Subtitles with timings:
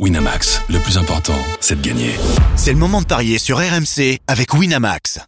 [0.00, 2.16] Winamax, le plus important, c'est de gagner.
[2.56, 5.20] C'est le moment de parier sur RMC avec Winamax.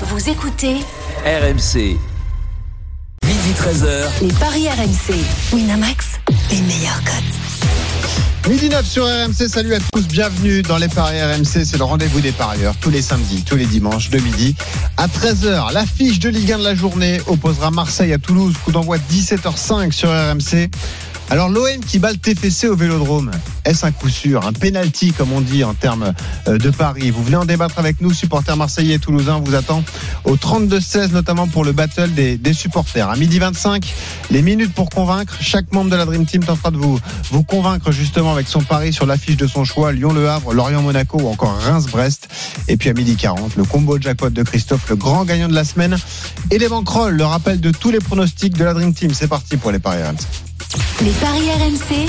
[0.00, 0.76] Vous écoutez
[1.24, 1.98] RMC.
[3.24, 4.22] Midi 13h.
[4.22, 5.16] les paris RMC.
[5.52, 6.20] Winamax,
[6.52, 8.48] les meilleurs cotes.
[8.48, 12.20] Midi 9 sur RMC, salut à tous, bienvenue dans les paris RMC, c'est le rendez-vous
[12.20, 14.54] des parieurs tous les samedis, tous les dimanches de midi
[14.96, 15.72] à 13h.
[15.72, 20.10] L'affiche de Ligue 1 de la journée opposera Marseille à Toulouse, coup d'envoi 17h05 sur
[20.10, 20.70] RMC.
[21.28, 23.32] Alors l'OM qui bat le TFC au Vélodrome,
[23.64, 26.14] est-ce un coup sûr, un penalty comme on dit en termes
[26.46, 27.10] euh, de paris?
[27.10, 29.82] Vous venez en débattre avec nous, supporters marseillais et toulousains, on vous attend
[30.24, 33.10] au 32-16 notamment pour le battle des, des supporters.
[33.10, 33.92] À midi 25,
[34.30, 37.00] les minutes pour convaincre, chaque membre de la Dream Team tentera de vous,
[37.32, 41.28] vous convaincre justement avec son pari sur l'affiche de son choix, Lyon-Le Havre, Lorient-Monaco ou
[41.28, 42.28] encore Reims-Brest.
[42.68, 45.64] Et puis à midi 40, le combo jackpot de Christophe, le grand gagnant de la
[45.64, 45.96] semaine.
[46.52, 49.12] Et les banquerolles, le rappel de tous les pronostics de la Dream Team.
[49.12, 50.02] C'est parti pour les paris.
[51.02, 52.06] Les paris RMC,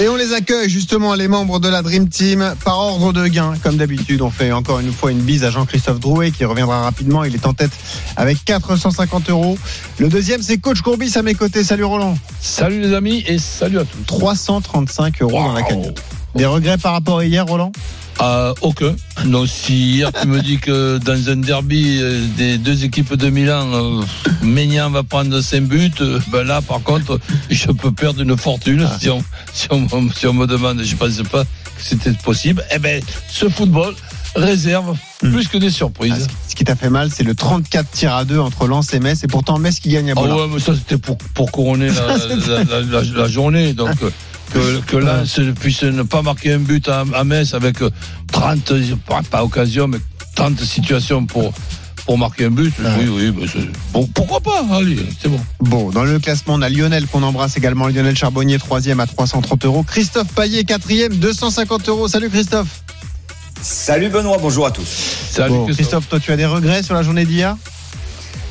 [0.00, 3.54] Et on les accueille justement les membres de la Dream Team par ordre de gain.
[3.62, 7.24] Comme d'habitude, on fait encore une fois une bise à Jean-Christophe Drouet qui reviendra rapidement.
[7.24, 7.72] Il est en tête
[8.16, 9.56] avec 450 euros.
[9.98, 11.64] Le deuxième, c'est Coach Courbis à mes côtés.
[11.64, 12.16] Salut Roland.
[12.40, 14.02] Salut les amis et salut à tous.
[14.06, 16.02] 335 euros dans la cagnotte.
[16.34, 17.72] Des regrets par rapport à hier, Roland?
[18.20, 18.94] Euh, aucun.
[19.24, 23.28] Donc si hier tu me dis que dans un derby euh, des deux équipes de
[23.28, 24.02] Milan, euh,
[24.42, 27.18] Maignan va prendre 5 buts, euh, ben là par contre
[27.50, 31.20] je peux perdre une fortune si, on, si, on, si on me demande, je pense
[31.30, 31.48] pas que
[31.82, 32.64] c'était possible.
[32.74, 33.94] Eh ben ce football
[34.36, 36.28] réserve plus que des Ah, surprises.
[36.28, 39.00] ce- Ce qui t'a fait mal, c'est le 34 tir à 2 entre Lens et
[39.00, 39.24] Metz.
[39.24, 40.36] Et pourtant, Metz qui gagne à Ah Bollard.
[40.38, 42.16] ouais, mais ça c'était pour, pour couronner la,
[42.70, 43.72] la, la, la- journée.
[43.72, 43.90] Donc
[44.54, 47.90] que, que Lens puisse ne pas marquer un but à, à Metz avec euh,
[48.32, 48.72] 30,
[49.06, 49.98] pas, pas occasion, mais
[50.36, 51.52] 30 situations pour,
[52.06, 52.72] pour marquer un but.
[52.98, 54.64] Oui, oui, mais c'est- bon, pourquoi pas?
[54.72, 55.40] Allez, c'est bon.
[55.60, 57.88] Bon, dans le classement, on a Lionel qu'on embrasse également.
[57.88, 59.82] Lionel Charbonnier, troisième à 330 euros.
[59.82, 62.08] Christophe Paillet, quatrième, 250 euros.
[62.08, 62.68] Salut Christophe.
[63.60, 64.86] Salut Benoît, bonjour à tous.
[65.30, 65.66] Salut, Bon.
[65.66, 67.56] Christophe, toi, tu as des regrets sur la journée d'hier?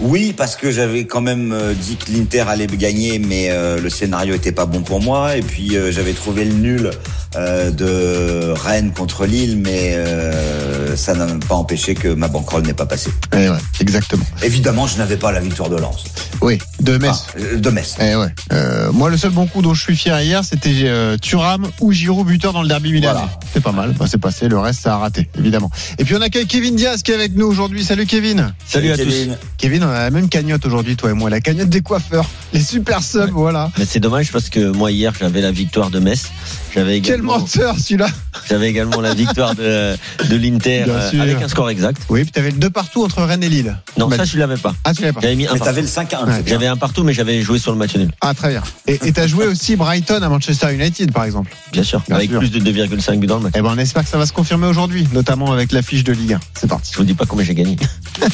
[0.05, 3.89] Oui, parce que j'avais quand même euh, dit que l'Inter allait gagner, mais euh, le
[3.89, 5.37] scénario était pas bon pour moi.
[5.37, 6.91] Et puis euh, j'avais trouvé le nul
[7.35, 12.73] euh, de Rennes contre Lille, mais euh, ça n'a pas empêché que ma bankroll n'ait
[12.73, 13.11] pas passé.
[13.33, 14.25] Eh ouais, exactement.
[14.43, 16.03] Évidemment, je n'avais pas la victoire de Lens.
[16.41, 17.25] Oui, de Metz.
[17.29, 17.95] Ah, euh, de Metz.
[17.99, 18.27] Eh ouais.
[18.51, 21.91] Euh, moi, le seul bon coup dont je suis fier hier, c'était euh, Thuram ou
[21.91, 23.13] Giroud buteur dans le derby milanais.
[23.13, 23.39] Voilà.
[23.53, 23.93] C'est pas mal.
[23.97, 24.47] Bah, c'est passé.
[24.47, 25.71] Le reste, ça a raté, évidemment.
[25.97, 27.83] Et puis, on accueille Kevin Diaz qui est avec nous aujourd'hui.
[27.83, 28.53] Salut Kevin.
[28.67, 29.37] Salut à Kevin.
[29.57, 31.29] Kevin, on a la même cagnotte aujourd'hui, toi et moi.
[31.29, 32.25] La cagnotte des coiffeurs.
[32.53, 33.71] Les super subs, voilà.
[33.77, 36.31] Mais c'est dommage parce que moi hier j'avais la victoire de Metz,
[36.73, 38.07] j'avais également, menteur, celui-là.
[38.49, 39.95] j'avais également la victoire de,
[40.29, 42.01] de l'Inter euh, avec un score exact.
[42.09, 43.75] Oui, puis t'avais le deux partout entre Rennes et Lille.
[43.97, 44.73] Non, ça je l'avais pas.
[44.83, 45.21] Ah, tu l'avais pas.
[45.21, 45.79] J'avais mis un Mais partout.
[45.81, 46.25] le 5 à 1.
[46.25, 46.53] Ouais, c'est bien.
[46.53, 48.63] J'avais un partout, mais j'avais joué sur le match nul, Ah, très bien.
[48.87, 51.55] Et et t'as joué aussi Brighton à Manchester United, par exemple.
[51.71, 52.39] bien sûr, Bien avec sûr.
[52.39, 53.53] plus de 2,5 buts dans le match.
[53.55, 56.33] Eh ben, on espère que ça va se confirmer aujourd'hui, notamment avec l'affiche de Ligue
[56.33, 56.39] 1.
[56.59, 56.91] C'est parti.
[56.93, 57.75] Je vous dis pas combien j'ai gagné.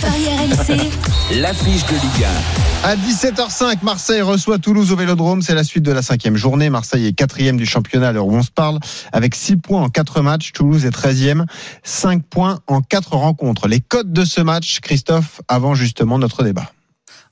[1.32, 2.26] L'affiche de Ligue
[2.84, 5.42] À 17h05, Marseille reçoit Toulouse au Vélodrome.
[5.42, 6.70] C'est la suite de la cinquième journée.
[6.70, 8.79] Marseille est quatrième du championnat à l'heure où on se parle,
[9.12, 10.52] avec 6 points en 4 matchs.
[10.52, 11.46] Toulouse est 13e,
[11.84, 13.68] 5 points en 4 rencontres.
[13.68, 16.72] Les codes de ce match, Christophe, avant justement notre débat.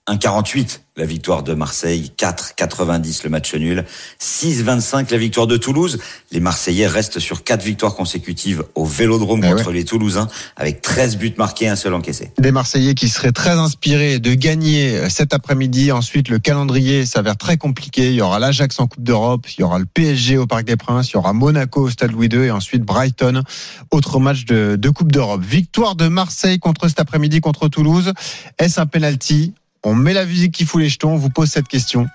[0.08, 3.86] 1,48 la victoire de Marseille, 4,90 le match nul,
[4.20, 6.00] 6,25 la victoire de Toulouse.
[6.32, 11.18] Les Marseillais restent sur quatre victoires consécutives au Vélodrome Eh contre les Toulousains, avec 13
[11.18, 12.32] buts marqués, un seul encaissé.
[12.40, 15.92] Des Marseillais qui seraient très inspirés de gagner euh, cet après-midi.
[15.92, 18.08] Ensuite, le calendrier s'avère très compliqué.
[18.08, 20.78] Il y aura l'Ajax en Coupe d'Europe, il y aura le PSG au Parc des
[20.78, 23.44] Princes, il y aura Monaco au Stade Louis II et ensuite Brighton.
[23.92, 25.44] Autre match de, de Coupe d'Europe.
[25.44, 28.14] Victoire de Marseille contre cet après-midi contre Toulouse.
[28.58, 29.54] Est-ce un penalty?
[29.88, 31.14] On met la musique qui fout les jetons.
[31.14, 32.08] On vous pose cette question.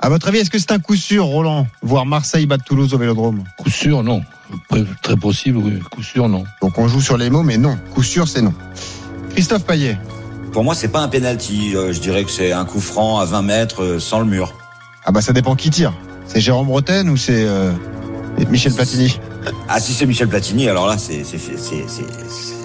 [0.00, 2.98] À votre avis, est-ce que c'est un coup sûr, Roland, voir Marseille battre Toulouse au
[2.98, 3.44] Vélodrome?
[3.58, 4.22] Coup sûr, non.
[5.02, 5.78] Très- possible, oui.
[5.90, 6.44] Coup sûr, non.
[6.60, 7.78] Donc on joue sur les mots, mais non.
[7.94, 8.52] Coup sûr, c'est non.
[9.30, 9.98] Christophe Payet.
[10.52, 11.74] Pour moi, c'est pas un penalty.
[11.74, 14.52] Euh, Je dirais que c'est un coup franc à 20 mètres euh, sans le mur.
[15.06, 15.94] Ah bah ça dépend qui tire.
[16.26, 17.72] C'est Jérôme Bretagne ou c'est euh,
[18.50, 19.18] Michel Platini?
[19.68, 21.22] Ah, si c'est Michel Platini, alors là, c'est-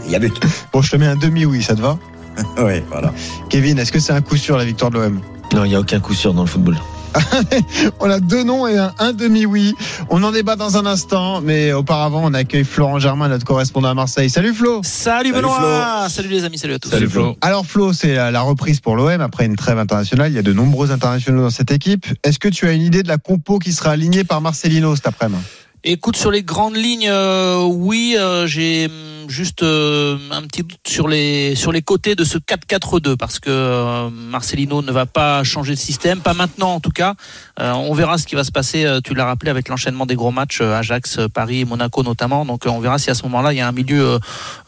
[0.06, 0.34] il y a but.
[0.74, 1.98] Bon, je te mets un demi oui, ça te va?
[2.58, 3.14] oui, voilà.
[3.50, 5.22] Kevin, est-ce que c'est un coup sûr la victoire de l'OM
[5.54, 6.78] Non, il y a aucun coup sûr dans le football.
[8.00, 9.74] On a deux noms et un, un demi oui.
[10.10, 13.94] On en débat dans un instant, mais auparavant on accueille Florent Germain, notre correspondant à
[13.94, 14.30] Marseille.
[14.30, 14.82] Salut Flo.
[14.84, 16.90] Salut Salut Benoît Salut les amis, salut à tous.
[16.90, 17.38] Salut Flo.
[17.42, 20.32] Alors Flo, c'est la, reprise pour l'OM après une trêve internationale.
[20.32, 22.06] Il y a de nombreux internationaux dans cette équipe.
[22.24, 25.08] Est-ce que tu as une idée de la compo qui sera alignée par Marcelino cet
[25.08, 25.42] après-midi?
[25.88, 28.90] Écoute, sur les grandes lignes, euh, oui, euh, j'ai
[29.30, 33.50] juste euh, un petit doute sur les sur les côtés de ce 4-4-2 parce que
[33.50, 37.16] euh, Marcelino ne va pas changer de système, pas maintenant en tout cas.
[37.60, 38.86] Euh, on verra ce qui va se passer.
[39.04, 42.46] tu l'as rappelé avec l'enchaînement des gros matchs Ajax, Paris, Monaco notamment.
[42.46, 44.20] Donc on verra si à ce moment-là il y a un milieu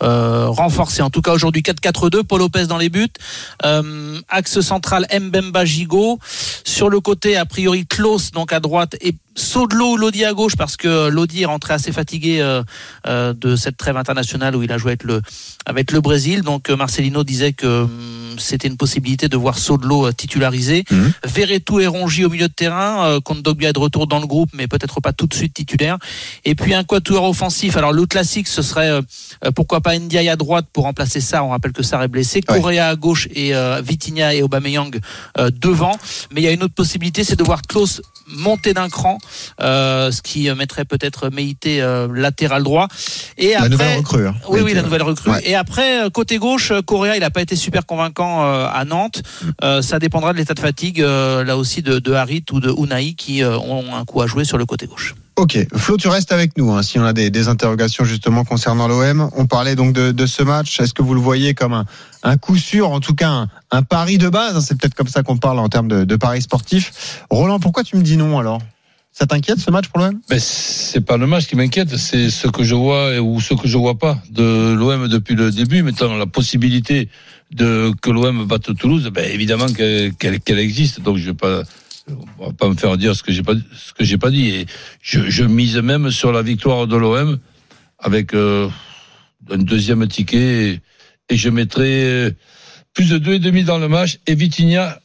[0.01, 1.01] renforcé.
[1.01, 3.07] En tout cas aujourd'hui 4-4-2, Paul Lopez dans les buts,
[4.30, 6.19] axe central Mbemba Gigot.
[6.63, 10.75] Sur le côté a priori Klaus donc à droite et Sodlo Lodi à gauche parce
[10.78, 12.63] que Lodi est rentré assez fatigué euh,
[13.06, 15.22] euh, de cette trêve internationale où il a joué avec le
[15.66, 16.42] avec le Brésil.
[16.42, 17.89] Donc euh, Marcelino disait que hum,
[18.39, 20.84] c'était une possibilité de voir euh, titularisé.
[20.89, 21.13] Mhm.
[21.25, 23.06] Verretou et Rongi au milieu de terrain.
[23.06, 25.98] Euh, Kondogbia est de retour dans le groupe, mais peut-être pas tout de suite titulaire.
[26.45, 27.78] Et puis un quatuor offensif.
[27.78, 29.01] Alors le classique, ce serait euh,
[29.45, 31.45] euh, pourquoi pas Ndiaye à droite pour remplacer Sarr.
[31.45, 32.42] On rappelle que Sarr est blessé.
[32.50, 32.60] Ouais.
[32.60, 35.00] Correa à gauche et euh, Vitinha et Aubameyang
[35.38, 35.98] euh, devant.
[36.31, 39.18] Mais il y a une autre possibilité, c'est de voir Klaus monter d'un cran,
[39.62, 42.88] euh, ce qui mettrait peut-être Meïté euh, latéral droit.
[43.38, 44.27] Et La après, nouvelle recrue.
[44.27, 44.35] hein.
[44.50, 45.31] oui, la nouvelle recrue.
[45.31, 45.41] Ouais.
[45.50, 49.21] Et après, euh, côté gauche, Correa, il n'a pas été super convaincant à Nantes.
[49.81, 53.44] Ça dépendra de l'état de fatigue, là aussi, de, de Harit ou de Unai qui
[53.44, 55.15] ont un coup à jouer sur le côté gauche.
[55.35, 56.71] Ok, Flo, tu restes avec nous.
[56.73, 60.25] Hein, si on a des, des interrogations justement concernant l'OM, on parlait donc de, de
[60.25, 60.80] ce match.
[60.80, 61.85] Est-ce que vous le voyez comme un,
[62.23, 65.07] un coup sûr, en tout cas un, un pari de base hein, C'est peut-être comme
[65.07, 67.23] ça qu'on parle en termes de, de paris sportif.
[67.30, 68.59] Roland, pourquoi tu me dis non alors?
[69.18, 72.48] Ça t'inquiète ce match pour l'OM Mais c'est pas le match qui m'inquiète, c'est ce
[72.48, 75.81] que je vois ou ce que je vois pas de l'OM depuis le début.
[75.81, 77.10] Mettant la possibilité
[77.52, 81.02] de que l'OM batte Toulouse, ben évidemment que- qu'elle existe.
[81.02, 81.64] Donc je vais pas,
[82.38, 84.50] on va pas me faire dire ce que j'ai pas ce que j'ai pas dit.
[84.50, 84.66] Et
[85.02, 87.40] je, je mise même sur la victoire de l'OM
[87.98, 88.69] avec euh,
[89.50, 90.81] un deuxième ticket et,
[91.30, 92.31] et je mettrai euh,
[92.94, 95.00] plus de deux et demi dans le match et Vitinha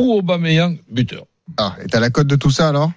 [0.00, 1.24] ou Aubameyang buteur.
[1.56, 2.90] Ah, et t'as la cote de tout ça alors?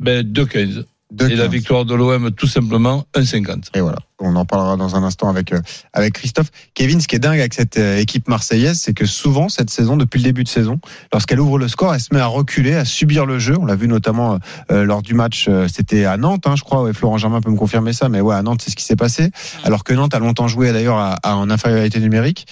[0.00, 0.84] Ben 2-15.
[1.12, 1.52] De Et la 15.
[1.52, 3.70] victoire de l'OM, tout simplement, 1,50.
[3.74, 5.58] Et voilà, on en parlera dans un instant avec euh,
[5.92, 6.50] avec Christophe.
[6.74, 9.96] Kevin, ce qui est dingue avec cette euh, équipe marseillaise, c'est que souvent cette saison,
[9.96, 10.78] depuis le début de saison,
[11.12, 13.56] lorsqu'elle ouvre le score, elle se met à reculer, à subir le jeu.
[13.58, 14.38] On l'a vu notamment
[14.70, 16.84] euh, lors du match, euh, c'était à Nantes, hein, je crois.
[16.84, 18.94] Ouais, Florent Germain peut me confirmer ça, mais ouais, à Nantes, c'est ce qui s'est
[18.94, 19.32] passé.
[19.64, 22.46] Alors que Nantes a longtemps joué d'ailleurs à, à- en infériorité numérique.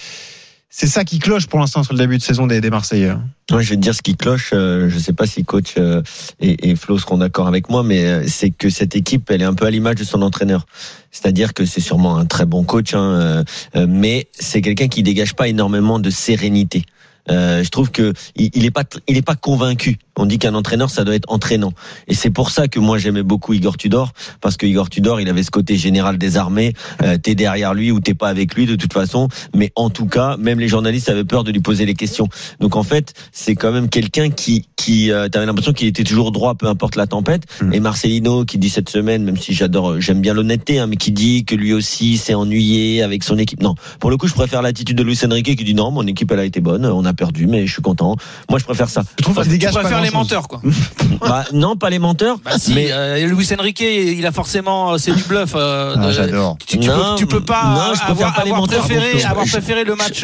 [0.71, 3.09] C'est ça qui cloche pour l'instant sur le début de saison des, des Marseillais.
[3.09, 3.23] hein.
[3.49, 4.51] Moi, je vais te dire ce qui cloche.
[4.53, 6.03] euh, je sais pas si coach euh,
[6.39, 9.45] et, et Flo seront d'accord avec moi, mais euh, c'est que cette équipe, elle est
[9.45, 10.67] un peu à l'image de son entraîneur.
[11.09, 13.43] C'est-à-dire que c'est sûrement un très bon coach, hein, euh,
[13.75, 16.83] euh, mais c'est quelqu'un qui dégage pas énormément de sérénité.
[17.31, 19.97] Euh, je trouve que il, il est pas il est pas convaincu.
[20.19, 21.71] On dit qu'un entraîneur ça doit être entraînant
[22.07, 24.11] et c'est pour ça que moi j'aimais beaucoup Igor Tudor
[24.41, 26.73] parce que Igor Tudor il avait ce côté général des armées.
[27.03, 30.05] Euh, t'es derrière lui ou t'es pas avec lui de toute façon, mais en tout
[30.05, 32.27] cas même les journalistes avaient peur de lui poser les questions.
[32.59, 36.31] Donc en fait c'est quand même quelqu'un qui qui euh, t'avais l'impression qu'il était toujours
[36.31, 37.43] droit peu importe la tempête.
[37.61, 37.73] Mm.
[37.73, 41.11] Et Marcelino qui dit cette semaine même si j'adore j'aime bien l'honnêteté hein, mais qui
[41.11, 43.61] dit que lui aussi s'est ennuyé avec son équipe.
[43.61, 46.31] Non pour le coup je préfère l'attitude de Luis Enrique qui dit non mon équipe
[46.31, 48.15] elle a été bonne on a perdu mais je suis content.
[48.49, 49.03] Moi je préfère ça.
[49.17, 50.61] Je trouve qu'il Tu dégage pas préfères les menteurs, quoi.
[51.21, 54.97] Bah, non pas les menteurs Bah si, mais euh, Luis Enrique, il a forcément, euh,
[54.97, 55.51] c'est du bluff.
[55.55, 56.57] euh, Ah, J'adore.
[56.65, 58.79] tu, peux, tu peux pas non, je préfère avoir, pas les avoir menteurs.
[58.85, 60.23] préféré, Je- avoir je- préféré le match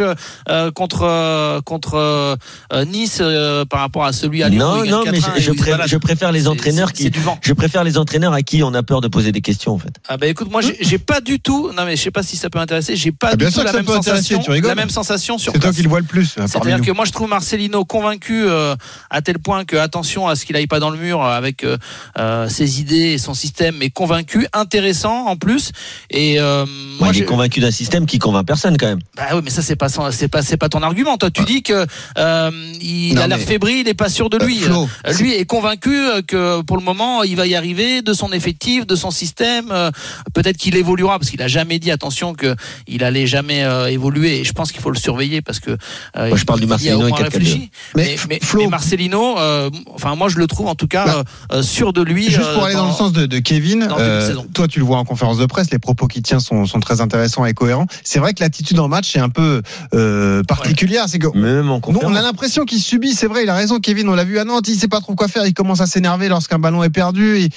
[0.49, 2.35] euh, contre euh, contre euh,
[2.71, 4.59] euh, Nice euh, par rapport à celui à Lyon.
[4.59, 7.38] non non mais 4-1 je, pré- préfère les entraîneurs qui c'est du vent.
[7.41, 9.95] je préfère les entraîneurs à qui on a peur de poser des questions en fait.
[10.07, 11.71] Ah bah écoute, moi j'ai pas du tout.
[11.75, 12.95] Non mais je sais pas si ça peut intéresser.
[12.95, 14.41] J'ai pas Ah, du tout la même sensation.
[14.63, 16.35] La même sensation sur C'est toi qui le vois le plus.
[16.38, 18.75] hein, C'est-à-dire que moi je trouve Marcelino convaincu euh,
[19.09, 21.77] à tel point que attention à ce qu'il aille pas dans le mur avec euh,
[22.19, 25.72] euh, ses idées et son système, mais convaincu, intéressant en plus.
[26.10, 26.65] Et euh,
[27.00, 29.00] Moi, il est j'ai- convaincu d'un système qui convainc personne quand même.
[29.17, 31.17] bah oui, mais ça c'est pas c'est pas c'est pas ton argument.
[31.17, 31.86] Toi tu dis que
[32.17, 32.51] euh,
[32.82, 34.58] il Non, a l'air mais- fébrile, il est pas sûr de lui.
[34.58, 34.88] Flo,
[35.20, 38.96] lui est convaincu que pour le moment il va y arriver de son effectif, de
[38.96, 39.72] son système.
[39.72, 39.91] euh,
[40.34, 42.55] Peut-être qu'il évoluera parce qu'il a jamais dit attention que
[42.88, 44.39] il allait jamais euh, évoluer.
[44.39, 46.65] Et je pense qu'il faut le surveiller parce que euh, Moi, je parle il- du
[46.67, 47.24] il a Marcelino au et moins 4-4-2.
[47.24, 47.70] réfléchi.
[47.96, 51.05] Mais, Mais, mais, Flo- mais Marcelino, euh, enfin moi je le trouve en tout cas
[51.05, 52.25] Bah, euh, euh, sûr de lui.
[52.25, 54.97] Juste euh, pour aller dans le sens de, de Kevin, euh, toi tu le vois
[54.97, 57.88] en conférence de presse, les propos qu'il tient sont, sont très intéressants et cohérents.
[58.03, 59.62] C'est vrai que l'attitude en match est un peu
[59.93, 61.05] euh, particulière.
[61.07, 63.13] C'est que Même en on a l'impression qu'il subit.
[63.13, 64.09] C'est vrai, il a raison, Kevin.
[64.09, 65.45] On l'a vu à Nantes, il sait pas trop quoi faire.
[65.45, 67.39] Il commence à s'énerver lorsqu'un ballon est perdu.
[67.39, 67.50] Il,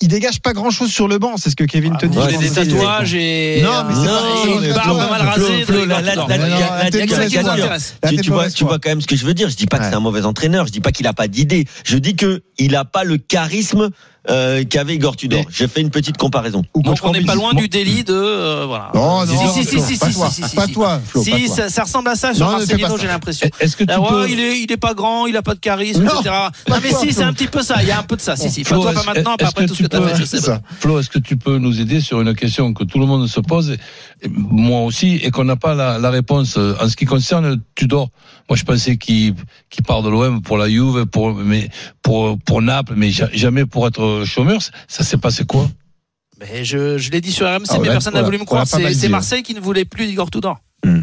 [0.00, 1.36] il dégage pas grand chose sur le banc.
[1.36, 2.16] C'est ce que Kevin te dit.
[2.16, 5.08] Il Ouais, des tatouages et Non, mais c'est pas- pas tatouages.
[5.08, 6.06] mal de
[8.12, 9.48] la- Tu, vois, tu vois quand même ce que je veux dire.
[9.50, 9.88] Je dis pas que Ouais.
[9.90, 10.66] c'est un mauvais entraîneur.
[10.66, 11.28] Je dis pas qu'il a pas
[11.84, 13.90] Je dis que il a pas le charisme
[14.30, 15.40] euh, qu'avait Igor Tudor.
[15.40, 16.62] Mais- J'ai fait une petite comparaison.
[16.74, 18.90] Donc on n'est pas loin du délit de euh, voilà.
[18.94, 20.72] Non, non, Si, si, si, pas si, toi, si, si, pas si.
[20.72, 21.68] toi, Flo, pas Si, toi.
[21.68, 23.48] ça, ressemble à ça sur Marcelino, j'ai l'impression.
[23.60, 26.02] Est-ce que tu Ah il est, il est pas grand, il a pas de charisme,
[26.04, 26.34] Non, etc.
[26.68, 27.82] Non mais toi, si, c'est un petit peu ça.
[27.82, 28.36] Il y a un peu de ça.
[28.36, 28.62] Si, si.
[28.62, 30.08] Pas Flo, toi, pas est-ce- maintenant, pas après que tout ce tu que t'as peux-
[30.08, 30.58] fait, je c'est sais ça.
[30.60, 30.62] pas.
[30.80, 33.40] Flo, est-ce que tu peux nous aider sur une question que tout le monde se
[33.40, 33.72] pose,
[34.22, 37.60] et moi aussi, et qu'on n'a pas la, la réponse euh, en ce qui concerne
[37.74, 38.10] Tudor?
[38.48, 39.34] Moi, je pensais qu'il
[39.86, 41.70] part de l'OM pour la Juve, pour mais
[42.02, 44.60] pour pour Naples, mais ja- jamais pour être chômeur.
[44.88, 45.68] Ça s'est passé quoi
[46.38, 48.26] Mais je, je l'ai dit sur RMC, Ah, mais personne n'a voilà.
[48.26, 48.66] voulu me croire.
[48.66, 49.08] C'est hein.
[49.08, 50.58] Marseille qui ne voulait plus d'Igor Tudor.
[50.84, 51.02] Hmm.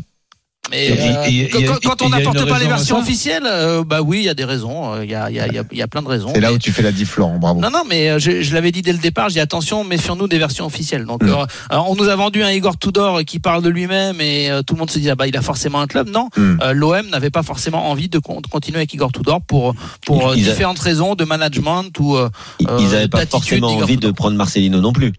[0.71, 4.19] Mais Et- et- et- quand- et- on n'apporte pas les versions officielles, euh, bah oui,
[4.19, 5.01] il y a des raisons.
[5.03, 6.29] Il y a, il y a, il y a- il y a plein de raisons.
[6.33, 7.37] C'est là où tu fais la diff, Florent.
[7.39, 7.59] Bravo.
[7.59, 10.27] Non, non, mais euh, je, je l'avais dit dès le départ, j'ai dit attention, méfions-nous
[10.27, 11.05] des versions officielles.
[11.05, 11.29] Donc, Mm.
[11.29, 14.61] euh, alors, on nous a vendu un Igor Tudor qui parle de lui-même et euh,
[14.61, 16.09] tout le monde se dit, ah bah, il a forcément un club.
[16.09, 16.57] Non, Mm.
[16.61, 19.75] Euh, l'OM n'avait pas forcément envie de, con- de continuer avec Igor Tudor pour,
[20.05, 22.15] pour euh, Ils a- différentes raisons de management ou.
[22.15, 25.11] euh, Ils Euh, n'avaient pas forcément envie de prendre Marcelino non plus.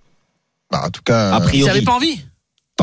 [0.71, 2.21] Bah, en tout cas, A euh, ils priori, n'avaient pas envie.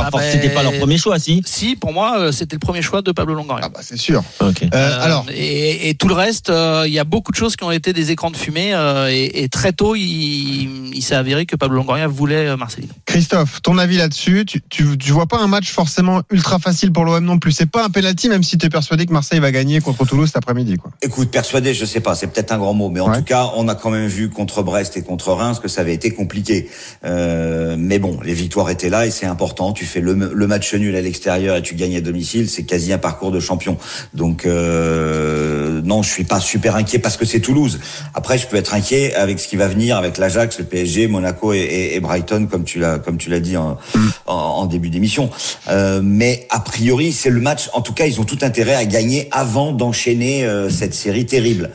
[0.05, 1.41] Pas Ah ben- c'était pas leur premier choix, si.
[1.45, 3.65] Si, pour moi, euh, c'était le premier choix de Pablo Longoria.
[3.65, 4.23] ah bah, c'est sûr.
[4.41, 4.63] Ok.
[4.63, 7.55] Euh, Euh, alors, et, et tout le reste, euh, il y a beaucoup de choses
[7.55, 11.15] qui ont été des écrans de fumée euh, et, et très tôt, il, il s'est
[11.15, 12.93] avéré que Pablo Longoria voulait Marcelino.
[13.05, 17.03] Christophe, ton avis là-dessus tu, tu, tu vois pas un match forcément ultra facile pour
[17.05, 17.51] l'OM non plus?
[17.51, 20.27] C'est pas un penalty, même si tu es persuadé que Marseille va gagner contre Toulouse
[20.27, 20.77] cet après-midi.
[20.77, 20.91] Quoi.
[21.01, 23.17] Écoute, persuadé, je sais pas, c'est peut-être un grand mot, mais en Ouais.
[23.17, 25.93] tout cas, on a quand même vu contre Brest et contre Reims que ça avait
[25.93, 26.69] été compliqué.
[27.05, 29.73] Euh, mais bon, les victoires étaient là et c'est important.
[29.73, 30.15] Tu fais le,
[30.47, 33.77] match nul à l'extérieur et tu gagnes à domicile, c'est quasi un parcours de champion.
[34.13, 37.79] Donc euh, non, je suis pas super inquiet parce que c'est Toulouse.
[38.13, 41.53] Après, je peux être inquiet avec ce qui va venir, avec l'Ajax, le PSG, Monaco
[41.53, 45.29] et, Brighton, comme tu l'as comme tu l'as dit en début d'émission.
[45.67, 47.69] Euh, mais a priori, c'est le match.
[47.73, 51.71] En tout cas, ils ont tout intérêt à gagner avant d'enchaîner euh, cette série terrible.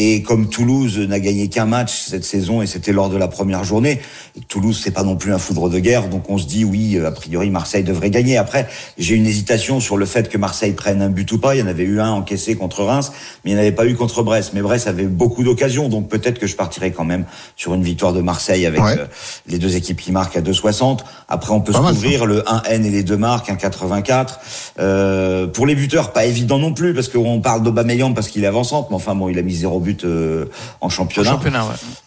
[0.00, 3.64] Et comme Toulouse n'a gagné qu'un match cette saison, et c'était lors de la première
[3.64, 3.98] journée,
[4.46, 7.10] Toulouse, c'est pas non plus un foudre de guerre, donc on se dit, oui, a
[7.10, 8.36] priori, Marseille devrait gagner.
[8.36, 11.56] Après, j'ai une hésitation sur le fait que Marseille prenne un but ou pas.
[11.56, 13.10] Il y en avait eu un encaissé contre Reims,
[13.44, 14.52] mais il n'y en avait pas eu contre Brest.
[14.54, 17.24] Mais Brest avait beaucoup d'occasions, donc peut-être que je partirai quand même
[17.56, 19.06] sur une victoire de Marseille avec euh,
[19.48, 21.00] les deux équipes qui marquent à 2,60.
[21.28, 24.38] Après, on peut se couvrir le 1N et les deux marques, 1,84.
[24.78, 28.48] Euh, pour les buteurs, pas évident non plus, parce qu'on parle d'Aubameyang parce qu'il est
[28.48, 30.46] avançant, mais enfin bon, il a mis 0 euh,
[30.80, 31.30] en championnat.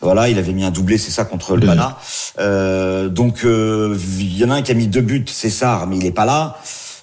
[0.01, 1.97] Voilà, il avait mis un doublé, c'est ça, contre le Ghana.
[2.39, 5.85] Euh, donc, euh, il y en a un qui a mis deux buts, c'est ça,
[5.87, 6.57] mais il est pas là.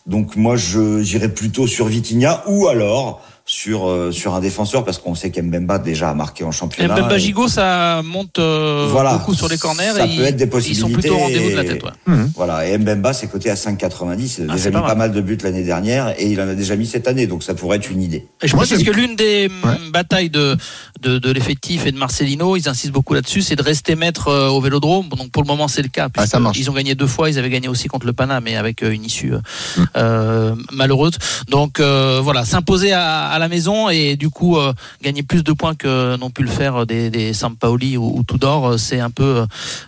[0.07, 3.21] Donc moi, je j'irai plutôt sur Vitinha ou alors
[3.51, 6.95] sur euh, sur un défenseur parce qu'on sait qu'Mbemba déjà a marqué en Et championnat.
[6.95, 9.15] Mbemba Et- Gigot, ça monte euh, Voilà.
[9.15, 10.93] beaucoup sur les corners Ça et peut être des ils sont possibilités.
[11.01, 11.83] plutôt au rendez-vous de la tête.
[11.83, 12.15] Ouais.
[12.37, 14.37] Voilà, et Mbemba, c'est coté à 5,90.
[14.41, 15.13] Il a Ah, déjà mis pas pas mal.
[15.13, 17.79] de buts l'année dernière et il en a déjà mis cette année, donc ça pourrait
[17.79, 18.27] être une idée.
[18.43, 19.71] Et je Moi, précise j'aime- que l'une des Ouais.
[19.93, 20.55] batailles de,
[21.01, 24.49] de, de l'effectif et de Marcelino, ils insistent beaucoup là-dessus, c'est de rester maître euh,
[24.51, 25.09] au Vélodrome.
[25.09, 26.09] Donc pour le moment, c'est le cas.
[26.19, 26.59] Ah, ça marche.
[26.59, 29.05] Ils ont gagné deux fois, ils avaient gagné aussi contre le Pana, mais avec une
[29.07, 29.39] issue euh,
[29.79, 29.85] Mm.
[29.97, 31.15] euh, malheureuse.
[31.49, 35.53] Donc euh, voilà, s'imposer à, à la maison et du coup euh, gagner plus de
[35.53, 39.11] points que n'ont pu le faire des, des Sampaoli ou, ou Tudor, euh, c'est un
[39.11, 39.45] peu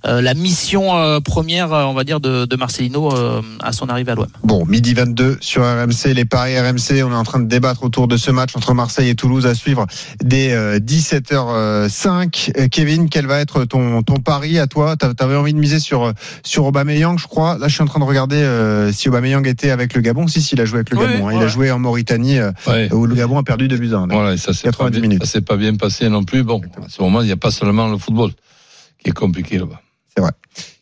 [0.06, 3.88] euh, la mission euh, première, euh, on va dire, de, de Marcelino euh, à son
[3.88, 4.26] arrivée à l'OM.
[4.44, 7.02] Bon, midi 22 sur RMC, les paris RMC.
[7.04, 9.54] On est en train de débattre autour de ce match entre Marseille et Toulouse à
[9.54, 9.86] suivre
[10.22, 12.50] dès euh, 17h05.
[12.56, 14.96] Euh, Kevin, quel va être ton, ton pari à toi?
[14.96, 16.12] T'a- T'avais envie de miser sur, euh,
[16.44, 17.58] sur Aubameyang, je crois.
[17.58, 20.26] Là, je suis en train de regarder euh, si Aubameyang était avec le Gabon.
[20.28, 21.28] Si, si, il a joué avec le Oui, Gabon.
[21.28, 21.32] hein.
[21.32, 21.44] Il ouais.
[21.44, 22.92] a joué en Mauritanie euh, Ouais.
[22.92, 24.06] où le Gabon a perdu 2 buts à 1.
[24.08, 25.24] Voilà, et ça s'est pas 90 bien, minutes.
[25.24, 26.42] ça s'est pas bien passé non plus.
[26.42, 28.30] Bon, à ce moment, il n'y a pas seulement le football
[29.02, 29.80] qui est compliqué là-bas.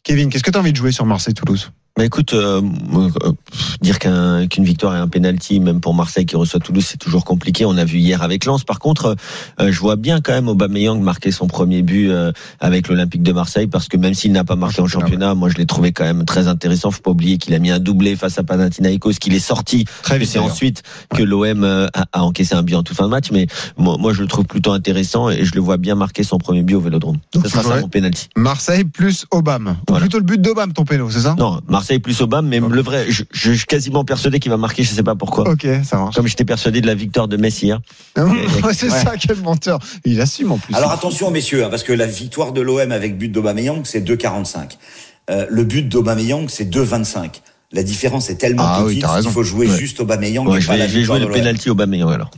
[0.02, 1.70] Kevin, qu'est-ce que tu as envie de jouer sur Marseille-Toulouse?
[1.98, 2.62] Bah écoute, euh,
[2.94, 3.32] euh,
[3.80, 7.24] dire qu'un- qu'une victoire et un penalty, même pour Marseille qui reçoit Toulouse, c'est toujours
[7.24, 7.64] compliqué.
[7.64, 8.62] On a vu hier avec Lens.
[8.62, 9.16] Par contre,
[9.60, 13.32] euh, je vois bien quand même Aubameyang marquer son premier but euh, avec l'Olympique de
[13.32, 16.04] Marseille, parce que même s'il n'a pas marqué en championnat, moi je l'ai trouvé quand
[16.04, 16.92] même très intéressant.
[16.92, 19.84] Faut pas oublier qu'il a mis un doublé face à Panathinaikos, qu'il est sorti.
[20.04, 20.28] Très vite.
[20.28, 20.52] c'est d'ailleurs.
[20.52, 20.84] ensuite
[21.16, 23.96] que l'OM euh, a, a encaissé un but en toute fin de match, mais moi,
[23.98, 26.76] moi je le trouve plutôt intéressant et je le vois bien marquer son premier but
[26.76, 27.16] au Vélodrome.
[27.32, 28.28] Donc, Ce sera ça mon penalty.
[28.36, 29.72] Marseille plus Obama.
[29.72, 30.02] Ou Voilà.
[30.04, 31.34] plutôt le but d'Obama, ton péno, c'est ça?
[31.36, 34.82] Non, Marseille plus Obama, mais le vrai, je, je suis quasiment persuadé qu'il va marquer,
[34.82, 35.48] je sais pas pourquoi.
[35.48, 36.14] Ok, ça marche.
[36.14, 37.72] Comme j'étais persuadé de la victoire de Messi.
[38.16, 39.02] Ouais, c'est Ouais.
[39.02, 39.78] ça, quel menteur.
[40.04, 40.74] Il assume en plus.
[40.74, 44.76] Alors attention messieurs, hein, parce que la victoire de l'OM avec but d'Aubameyang, c'est 2,45.
[45.30, 47.40] Euh, le but d'Aubameyang, c'est 2,25.
[47.72, 49.28] La différence est tellement Ah oui, petite t'as raison.
[49.28, 49.76] qu'il faut jouer Ouais.
[49.78, 52.30] juste Aubameyang Ouais, et je vais, je vais jouer le penalty Aubameyang alors.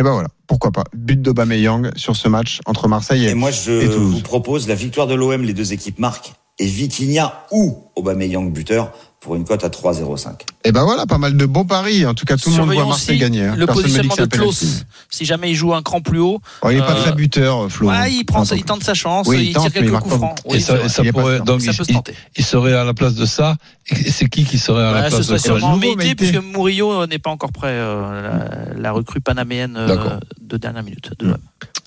[0.00, 0.84] Et ben voilà, pourquoi pas.
[0.94, 5.06] But d'Aubameyang sur ce match entre Marseille et, Et moi, je vous propose la victoire
[5.06, 9.68] de l'OM, les deux équipes marquent et Vitinha ou Aubameyang buteur pour une cote à
[9.68, 10.42] 3,05.
[10.64, 12.06] Et ben voilà, pas mal de bons paris.
[12.06, 13.44] En tout cas, tout le monde voit Marseille aussi gagner.
[13.46, 13.56] hein.
[13.56, 14.24] le Personne positionnement de.
[14.26, 14.84] Klaus.
[15.10, 17.68] Si jamais il joue un cran plus haut, Oh, il est pas Euh, très buteur,
[17.70, 17.88] Flo.
[17.88, 20.14] ouais, il prend, il tente sa chance, Oui, il il, tente, mais tire quelques coups
[20.14, 20.38] francs.
[20.52, 22.14] Et ça, et ça Il pourrait, donc, ça il, peut se tenter.
[22.36, 23.56] il serait à la place de ça.
[23.90, 25.96] Et c'est qui qui serait à la Bah, place ce serait de Klaus sûrement Nouveau,
[25.96, 26.14] Méité, Méité.
[26.14, 30.84] puisque Murillo euh, n'est pas encore prêt, euh, la, la recrue panaméenne euh, de dernière
[30.84, 31.10] minute.
[31.18, 31.34] De.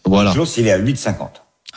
[0.05, 0.31] Voilà.
[0.33, 1.15] Klaus, il est à 8,50.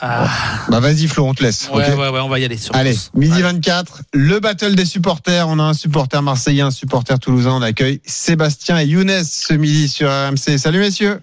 [0.01, 0.29] Ah,
[0.69, 1.69] Bah vas-y, Flo, on te laisse.
[1.73, 2.57] ouais, ouais, ouais, on va y aller.
[2.57, 3.43] Sur Allez, midi Allez.
[3.43, 5.49] 24, le battle des supporters.
[5.49, 7.53] On a un supporter marseillais, un supporter toulousain.
[7.53, 10.59] On accueille Sébastien et Younes ce midi sur RMC.
[10.59, 11.21] Salut messieurs.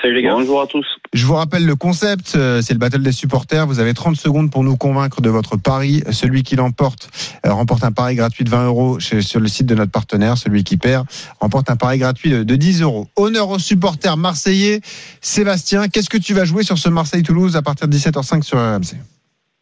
[0.00, 0.32] Salut les gars.
[0.34, 0.86] Bonjour à tous.
[1.12, 3.66] Je vous rappelle le concept, euh, c'est le battle des supporters.
[3.66, 6.02] Vous avez 30 secondes pour nous convaincre de votre pari.
[6.10, 7.10] Celui qui l'emporte
[7.44, 10.38] euh, remporte un pari gratuit de 20 euros sur le site de notre partenaire.
[10.38, 11.06] Celui qui perd
[11.38, 13.08] remporte un pari gratuit de 10 euros.
[13.16, 14.80] Honneur aux supporters marseillais.
[15.20, 18.96] Sébastien, qu'est-ce que tu vas jouer sur ce Marseille-Toulouse à partir de 17h05 sur RMC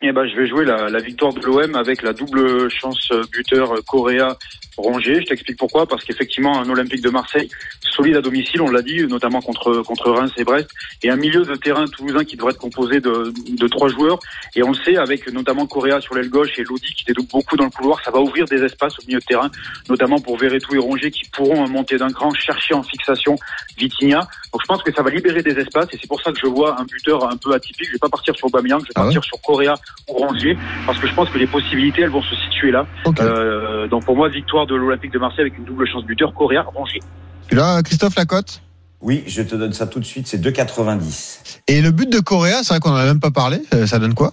[0.02, 3.74] Eh ben, je vais jouer la, la victoire de l'OM avec la double chance buteur
[3.86, 4.34] Correa
[4.78, 5.20] Rongier.
[5.20, 5.86] Je t'explique pourquoi.
[5.86, 7.50] Parce qu'effectivement, un Olympique de Marseille
[7.82, 10.70] solide à domicile, on l'a dit, notamment contre contre Reims et Brest,
[11.02, 14.18] et un milieu de terrain toulousain qui devrait être composé de, de trois joueurs.
[14.56, 17.56] Et on le sait, avec notamment Correa sur l'aile gauche et Lodi qui dédouble beaucoup
[17.56, 19.50] dans le couloir, ça va ouvrir des espaces au milieu de terrain,
[19.90, 23.36] notamment pour Verretou et Rongier qui pourront monter d'un cran, chercher en fixation
[23.76, 24.20] Vitinha.
[24.52, 26.46] Donc je pense que ça va libérer des espaces et c'est pour ça que je
[26.46, 27.86] vois un buteur un peu atypique.
[27.86, 29.74] Je vais pas partir sur Aubameyang, je vais Ah ouais partir sur Correa
[30.08, 30.56] ou Rongier
[30.86, 32.86] parce que je pense que les possibilités elles vont se situer là.
[33.20, 36.62] Euh, donc pour moi victoire de l'Olympique de Marseille avec une double chance buteur Correa
[36.62, 37.00] Rongier.
[37.48, 38.60] Tu l'as, Christophe Lacotte
[39.00, 41.60] Oui, je te donne ça tout de suite, c'est 2,90.
[41.68, 43.60] Et le but de Correa, c'est vrai qu'on en a même pas parlé.
[43.74, 44.32] euh, Ça donne quoi?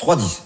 [0.00, 0.42] 3,10.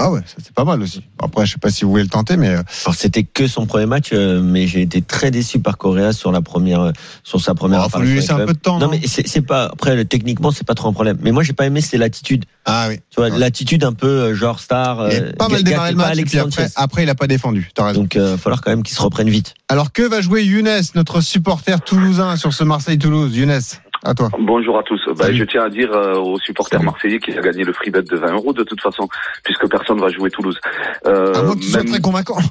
[0.00, 1.02] Ah ouais, c'est pas mal aussi.
[1.20, 3.66] Après, je sais pas si vous voulez le tenter, mais euh, Alors c'était que son
[3.66, 6.92] premier match, euh, mais j'ai été très déçu par Correa sur la première, euh,
[7.24, 7.82] sur sa première.
[7.82, 8.78] Bon, faut lui laisser un peu de temps.
[8.78, 11.18] Non, non mais c'est pas après techniquement c'est pas trop un problème.
[11.20, 12.44] Mais moi j'ai pas aimé c'est l'attitude.
[12.64, 13.00] ah oui.
[13.10, 13.38] Tu vois Ouais.
[13.38, 15.08] l'attitude un peu euh, genre star.
[15.10, 17.26] Il a euh, pas mal démarré le match, et puis après, après, il a pas
[17.26, 17.70] défendu.
[17.74, 18.02] T'as raison.
[18.02, 19.54] Donc il va falloir quand même qu'il se reprenne vite.
[19.68, 23.60] Alors, que va jouer Younes, notre supporter toulousain, sur ce Marseille-Toulouse Younes,
[24.04, 24.28] à toi.
[24.38, 25.00] Bonjour à tous.
[25.16, 26.90] Bah, je tiens à dire euh, aux supporters Salut.
[26.90, 29.08] marseillais qu'il a gagné le free bet de 20 euros de toute façon,
[29.44, 30.58] puisque personne va jouer Toulouse.
[31.06, 32.38] Euh, à moins que tu sois même- très convaincant.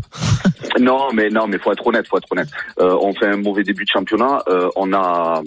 [0.80, 2.50] Non, mais non, mais faut être honnête, faut être honnête.
[2.80, 4.44] Euh, on fait un mauvais début de championnat.
[4.48, 5.42] Euh, on a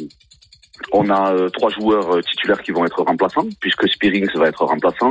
[0.92, 4.64] on a euh, trois joueurs euh, titulaires qui vont être remplaçants, puisque Spearings va être
[4.64, 5.10] remplaçant.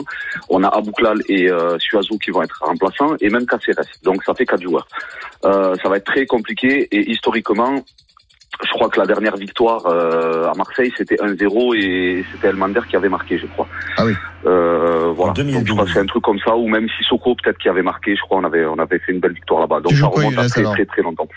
[0.50, 3.86] On a Abouklal et euh, Suazo qui vont être remplaçants, et même Caceres.
[4.04, 4.88] Donc ça fait quatre joueurs.
[5.46, 7.76] Euh, ça va être très compliqué, et historiquement,
[8.64, 12.96] je crois que la dernière victoire euh, à Marseille, c'était 1-0 et c'était Elmander qui
[12.96, 13.68] avait marqué, je crois.
[13.98, 14.14] Ah oui.
[14.46, 15.32] Euh, voilà.
[15.32, 15.60] En 2012.
[15.60, 17.82] Donc je crois que c'est un truc comme ça, ou même Sissoko peut-être qui avait
[17.82, 19.80] marqué, je crois on avait on avait fait une belle victoire là-bas.
[19.82, 21.28] Donc Tu ça quoi, remonte à très très très longtemps.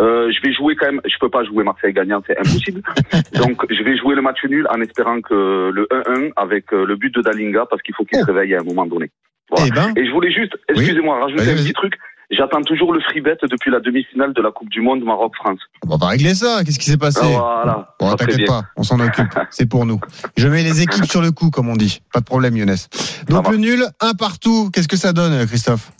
[0.00, 2.82] Euh, je vais jouer quand même, je peux pas jouer Marseille gagnant, c'est impossible.
[3.34, 6.96] Donc je vais jouer le match nul en espérant que le 1-1 avec euh, le
[6.96, 8.26] but de Dalinga parce qu'il faut qu'il Oh.
[8.26, 9.10] se réveille à un moment donné.
[9.50, 9.66] Voilà.
[9.66, 11.94] Eh ben, Et je voulais juste, excusez-moi, rajouter un petit truc.
[12.30, 15.58] J'attends toujours le free bet depuis la demi-finale de la Coupe du Monde Maroc-France.
[15.88, 16.62] on va régler ça.
[16.64, 17.94] Qu'est-ce qui s'est passé Ah, voilà.
[17.98, 19.26] Bon, t'inquiète pas, on s'en occupe.
[19.50, 20.00] C'est pour nous.
[20.36, 22.02] Je mets les équipes sur le coup, comme on dit.
[22.12, 22.76] Pas de problème, Younes.
[23.28, 24.70] Donc le nul, un partout.
[24.72, 25.90] Qu'est-ce que ça donne, Christophe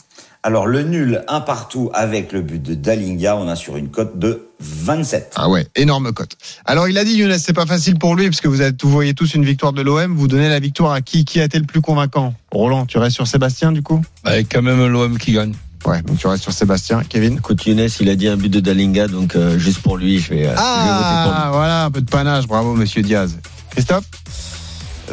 [0.41, 4.17] Alors le nul, un partout avec le but de Dalinga, on a sur une cote
[4.17, 5.33] de 27.
[5.35, 6.37] Ah ouais, énorme cote.
[6.63, 8.89] Alors il a dit Younes, c'est pas facile pour lui parce que vous, êtes, vous
[8.89, 10.15] voyez tous une victoire de l'OM.
[10.15, 11.25] Vous donnez la victoire à qui?
[11.25, 12.33] Qui a été le plus convaincant?
[12.53, 14.01] Roland, tu restes sur Sébastien du coup?
[14.23, 15.53] Avec quand même l'OM qui gagne.
[15.85, 17.01] Ouais, donc tu restes sur Sébastien.
[17.07, 20.19] Kevin Écoute Younes il a dit un but de Dalinga donc euh, juste pour lui
[20.19, 21.37] je vais, euh, je vais voter pour lui.
[21.37, 22.47] Ah, voilà, un peu de panache.
[22.47, 23.37] Bravo, monsieur Diaz.
[23.71, 24.05] Christophe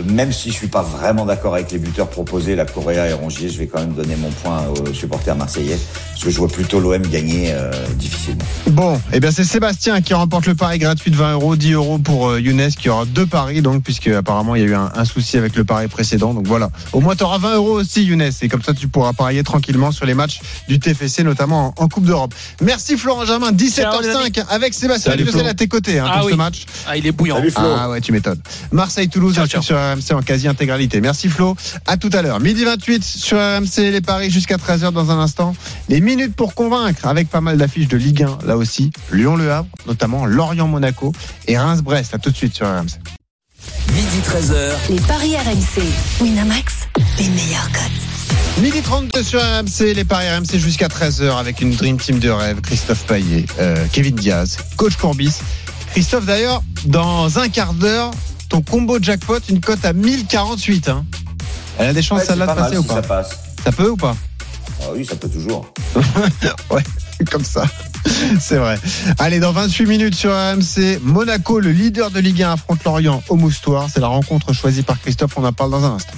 [0.07, 3.49] Même si je suis pas vraiment d'accord avec les buteurs proposés, la Correa et Rongier,
[3.49, 5.79] je vais quand même donner mon point aux supporters marseillais
[6.13, 8.45] parce que je vois plutôt l'OM gagner euh, difficilement.
[8.71, 11.99] Bon, eh bien c'est Sébastien qui remporte le pari gratuit de 20 euros, 10 euros
[11.99, 14.91] pour euh, Younes qui aura deux paris donc puisque apparemment il y a eu un,
[14.95, 16.35] un souci avec le pari précédent.
[16.35, 19.13] Donc voilà, au moins tu auras 20 euros aussi Younes et comme ça tu pourras
[19.13, 22.35] parier tranquillement sur les matchs du TFC notamment en, en Coupe d'Europe.
[22.63, 25.47] Merci Florent Germain, 17h05 avec Sébastien Flo.
[25.47, 26.33] à tes côtés hein, Ah pour oui.
[26.33, 26.67] ce match.
[26.87, 27.37] Ah, il est bouillant.
[27.37, 27.53] Salut.
[27.57, 28.41] Ah ouais, tu m'étonnes.
[28.73, 31.01] Marseille-Toulouse, sur RMC en quasi-intégralité.
[31.01, 31.57] Merci Flo.
[31.87, 32.41] À tout à l'heure.
[32.41, 35.55] Midi 28 sur RMC, les paris jusqu'à 13h dans un instant.
[35.89, 38.91] Les minutes pour convaincre avec pas mal d'affiches de Ligue 1 là aussi.
[39.13, 41.13] Lyon-Le Havre, notamment Lorient-Monaco
[41.47, 42.15] et Reims-Brest.
[42.15, 42.99] À tout de suite sur RMC.
[43.93, 45.83] Midi 13h, Les paris RMC.
[46.21, 48.63] Winamax, les meilleurs cotes.
[48.63, 52.61] Midi 32 sur RMC, les paris RMC jusqu'à 13h avec une Dream Team de rêve.
[52.61, 55.35] Christophe Paillet, euh, Kevin Diaz, Coach Courbis.
[55.93, 58.11] Christophe d'ailleurs, dans un quart d'heure,
[58.49, 60.89] ton combo jackpot, une cote à 1048.
[60.89, 61.05] Hein.
[61.79, 63.31] Elle a des chances Ouais, celle-là de mal passer ou si pas ça passe.
[63.65, 64.17] Ça peut ou pas
[64.83, 65.73] Ah oui, ça peut toujours.
[67.31, 67.65] Comme ça.
[68.41, 68.79] C'est vrai.
[69.19, 73.37] Allez, dans 28 minutes sur AMC, Monaco, le leader de Ligue 1, affronte Lorient au
[73.37, 73.89] Moustoir.
[73.93, 75.37] C'est la rencontre choisie par Christophe.
[75.37, 76.15] On en parle dans un instant.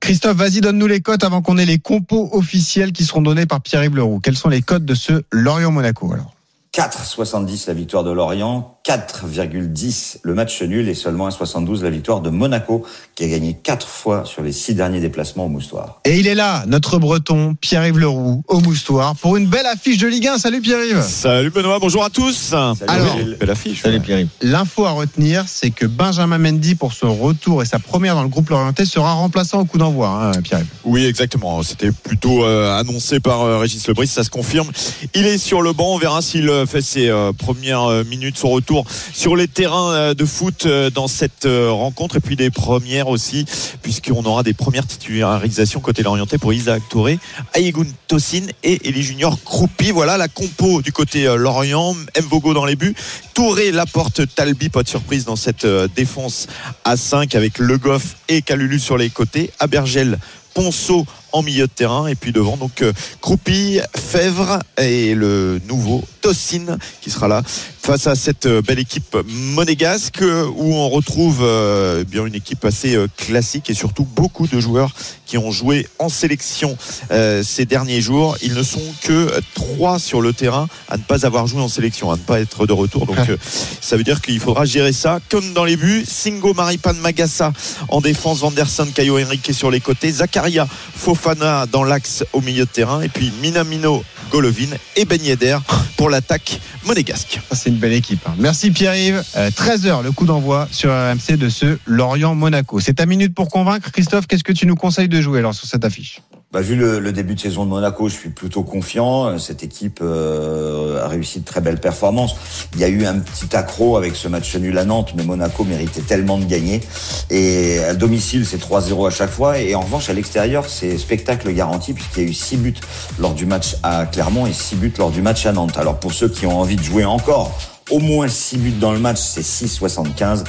[0.00, 3.60] Christophe, vas-y, donne-nous les cotes avant qu'on ait les compos officiels qui seront donnés par
[3.60, 4.20] Pierre-Yves Leroux.
[4.20, 6.34] Quels sont les cotes de ce Lorient-Monaco alors?
[6.74, 12.30] 4,70 la victoire de Lorient, 4,10 le match nul et seulement 1,72 la victoire de
[12.30, 16.00] Monaco qui a gagné 4 fois sur les 6 derniers déplacements au Moustoir.
[16.04, 20.08] Et il est là, notre breton, Pierre-Yves Leroux, au Moustoir, pour une belle affiche de
[20.08, 20.38] Ligue 1.
[20.38, 22.34] Salut Pierre-Yves Salut Benoît, bonjour à tous.
[22.34, 23.16] Salut Alors.
[23.38, 23.82] Belle affiche.
[23.82, 24.26] Salut Pierre.
[24.40, 28.28] L'info à retenir, c'est que Benjamin Mendy, pour son retour et sa première dans le
[28.28, 30.66] groupe Lorientais, sera remplaçant au coup d'envoi, hein, Pierre-Yves.
[30.84, 31.62] Oui, exactement.
[31.62, 34.70] C'était plutôt euh, annoncé par euh, Régis Lebris, ça se confirme.
[35.14, 38.38] Il est sur le banc, on verra s'il euh, fait ses euh, premières euh, minutes,
[38.38, 38.71] son retour
[39.12, 42.16] sur les terrains euh, de foot euh, dans cette euh, rencontre.
[42.16, 43.44] Et puis des premières aussi,
[43.82, 47.18] puisqu'on aura des premières titularisations côté l'orienté pour Isaac Touré,
[47.54, 49.90] Ayegun Tosin et Eli Junior Croupi.
[49.90, 52.94] Voilà la compo du côté Lorient, Mvogo dans les buts,
[53.34, 56.46] Touré, Laporte, Talbi, pas de surprise dans cette défense
[56.84, 60.18] à 5 avec Le Goff et Calulu sur les côtés, Abergel,
[60.54, 62.06] Ponceau en milieu de terrain.
[62.06, 62.84] Et puis devant donc
[63.20, 67.42] Croupi, Fèvre et le nouveau Tosin qui sera là
[67.82, 72.64] face à cette euh, belle équipe monégasque euh, où on retrouve euh, bien une équipe
[72.64, 74.92] assez classique et surtout beaucoup de joueurs
[75.32, 76.76] qui ont joué en sélection
[77.10, 78.36] euh, ces derniers jours.
[78.42, 82.10] Ils ne sont que trois sur le terrain à ne pas avoir joué en sélection,
[82.10, 83.06] à ne pas être de retour.
[83.06, 83.38] Donc euh,
[83.80, 85.20] ça veut dire qu'il faudra gérer ça.
[85.30, 87.54] Comme dans les buts, Singo, Maripan, Magassa
[87.88, 92.70] en défense, Vanderson, Caio Henrique sur les côtés, Zakaria, Fofana dans l'axe au milieu de
[92.70, 95.58] terrain et puis Minamino, Golovin et Ben Yedder
[95.98, 97.38] pour l'attaque monégasque.
[97.50, 98.20] Ça, c'est une belle équipe.
[98.26, 98.34] hein.
[98.38, 99.22] Merci Pierre-Yves.
[99.36, 102.80] Euh, 13h, le coup d'envoi sur RMC de ce Lorient-Monaco.
[102.80, 103.92] C'est ta minute pour convaincre.
[103.92, 106.20] Christophe, qu'est-ce que tu nous conseilles de jouer alors sur cette affiche?
[106.52, 109.38] Bah, vu le, le début de saison de Monaco, je suis plutôt confiant.
[109.38, 112.36] Cette équipe euh, a réussi de très belles performances.
[112.74, 115.64] Il y a eu un petit accro avec ce match nul à Nantes, mais Monaco
[115.64, 116.82] méritait tellement de gagner.
[117.30, 119.60] Et à domicile, c'est 3-0 à chaque fois.
[119.60, 122.74] Et en revanche, à l'extérieur, c'est spectacle garanti puisqu'il y a eu 6 buts
[123.18, 125.78] lors du match à Clermont et 6 buts lors du match à Nantes.
[125.78, 127.58] Alors pour ceux qui ont envie de jouer encore
[127.92, 130.44] au moins 6 buts dans le match, c'est 6,75.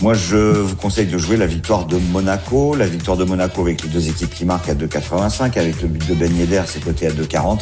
[0.00, 2.76] Moi, je vous conseille de jouer la victoire de Monaco.
[2.76, 5.58] La victoire de Monaco avec les deux équipes qui marquent à 2,85.
[5.58, 7.60] Avec le but de Ben Yedder, c'est coté à 2,40.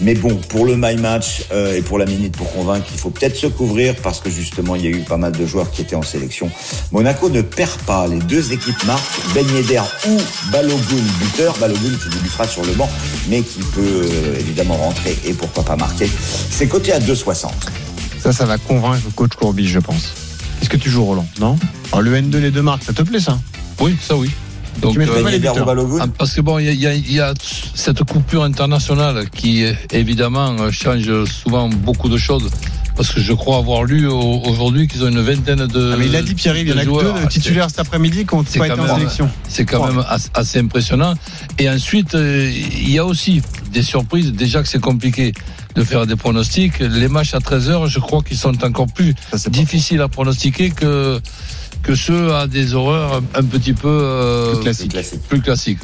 [0.00, 3.10] Mais bon, pour le my match euh, et pour la minute pour convaincre, il faut
[3.10, 5.82] peut-être se couvrir parce que justement, il y a eu pas mal de joueurs qui
[5.82, 6.48] étaient en sélection.
[6.92, 8.06] Monaco ne perd pas.
[8.06, 9.02] Les deux équipes marquent.
[9.34, 10.16] Ben Yedder ou
[10.52, 11.56] Balogun, buteur.
[11.58, 12.88] Balogun qui débutera sur le banc,
[13.28, 16.08] mais qui peut euh, évidemment rentrer et pourquoi pas marquer.
[16.50, 17.48] C'est coté à 2,60.
[18.22, 20.12] Ça, ça va convaincre le coach Courbis, je pense.
[20.60, 21.58] Qu'est-ce que tu joues, Roland Non
[21.90, 23.38] Alors, Le N2, les deux marques, ça te plaît ça
[23.80, 24.30] Oui, ça oui.
[24.80, 25.68] Donc, Tu euh, pas les buteurs
[26.00, 27.20] Ah, Parce que bon, il y a, y y
[27.74, 32.48] cette coupure internationale qui évidemment euh, change souvent beaucoup de choses.
[32.96, 35.92] Parce que je crois avoir lu au- aujourd'hui qu'ils ont une vingtaine de.
[35.94, 37.68] Ah, mais il a dit Pierre-Yves, il y en a que deux Ah, de titulaires
[37.70, 39.30] cet après-midi qui n'ont c'est pas quand été en même- sélection.
[39.48, 41.14] C'est quand même as- assez impressionnant.
[41.58, 44.32] Et ensuite, euh, il y a aussi des surprises.
[44.32, 45.32] Déjà que c'est compliqué
[45.74, 46.78] de faire des pronostics.
[46.80, 51.20] Les matchs à 13h, je crois qu'ils sont encore plus Ça, difficiles à pronostiquer que,
[51.82, 54.90] que ceux à des horreurs un petit peu euh, Plus classiques.
[54.92, 55.22] classique.
[55.28, 55.78] plus classique.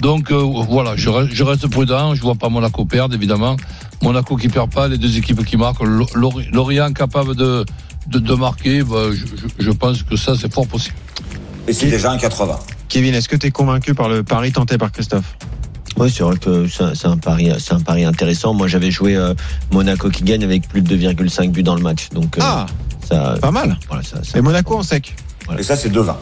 [0.00, 0.36] Donc euh,
[0.68, 2.14] voilà, je reste, je reste prudent.
[2.14, 3.56] Je vois pas Monaco perdre, évidemment.
[4.02, 5.82] Monaco qui perd pas, les deux équipes qui marquent.
[5.82, 7.64] Lo- Lori- Lorient capable de,
[8.06, 10.96] de, de marquer, bah, je, je- je pense que ça, c'est fort possible.
[11.68, 12.58] Et c'est déjà un 80.
[12.88, 15.36] Kevin, est-ce que tu es convaincu par le pari tenté par Christophe?
[16.00, 18.54] Oui, c'est vrai que c'est un, pari, c'est un pari intéressant.
[18.54, 19.34] Moi, j'avais joué euh,
[19.70, 22.08] Monaco qui gagne avec plus de 2,5 buts dans le match.
[22.10, 22.66] Donc, euh, Ah,
[23.06, 23.78] ça, pas mal.
[23.88, 25.14] voilà, ça, ça- Et Monaco en sec.
[25.58, 26.16] Et ça, c'est 2,20.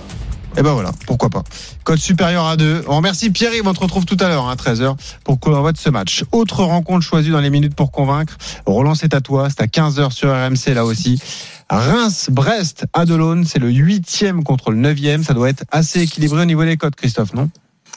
[0.57, 1.45] Et ben voilà, pourquoi pas.
[1.85, 2.83] Code supérieur à 2.
[2.88, 5.79] On remercie Pierre-Yves, on te retrouve tout à l'heure, à 13h, pour qu'on envoie de
[5.79, 6.25] ce match.
[6.33, 8.37] Autre rencontre choisie dans les minutes pour convaincre.
[8.67, 9.49] Roland, c'est à toi.
[9.51, 11.21] C'est à 15h sur RMC, là aussi.
[11.71, 15.23] Reims-Brest à Delaune, c'est le huitième contre le neuvième.
[15.23, 17.51] Ça doit être assez équilibré au niveau des codes, Christophe, non?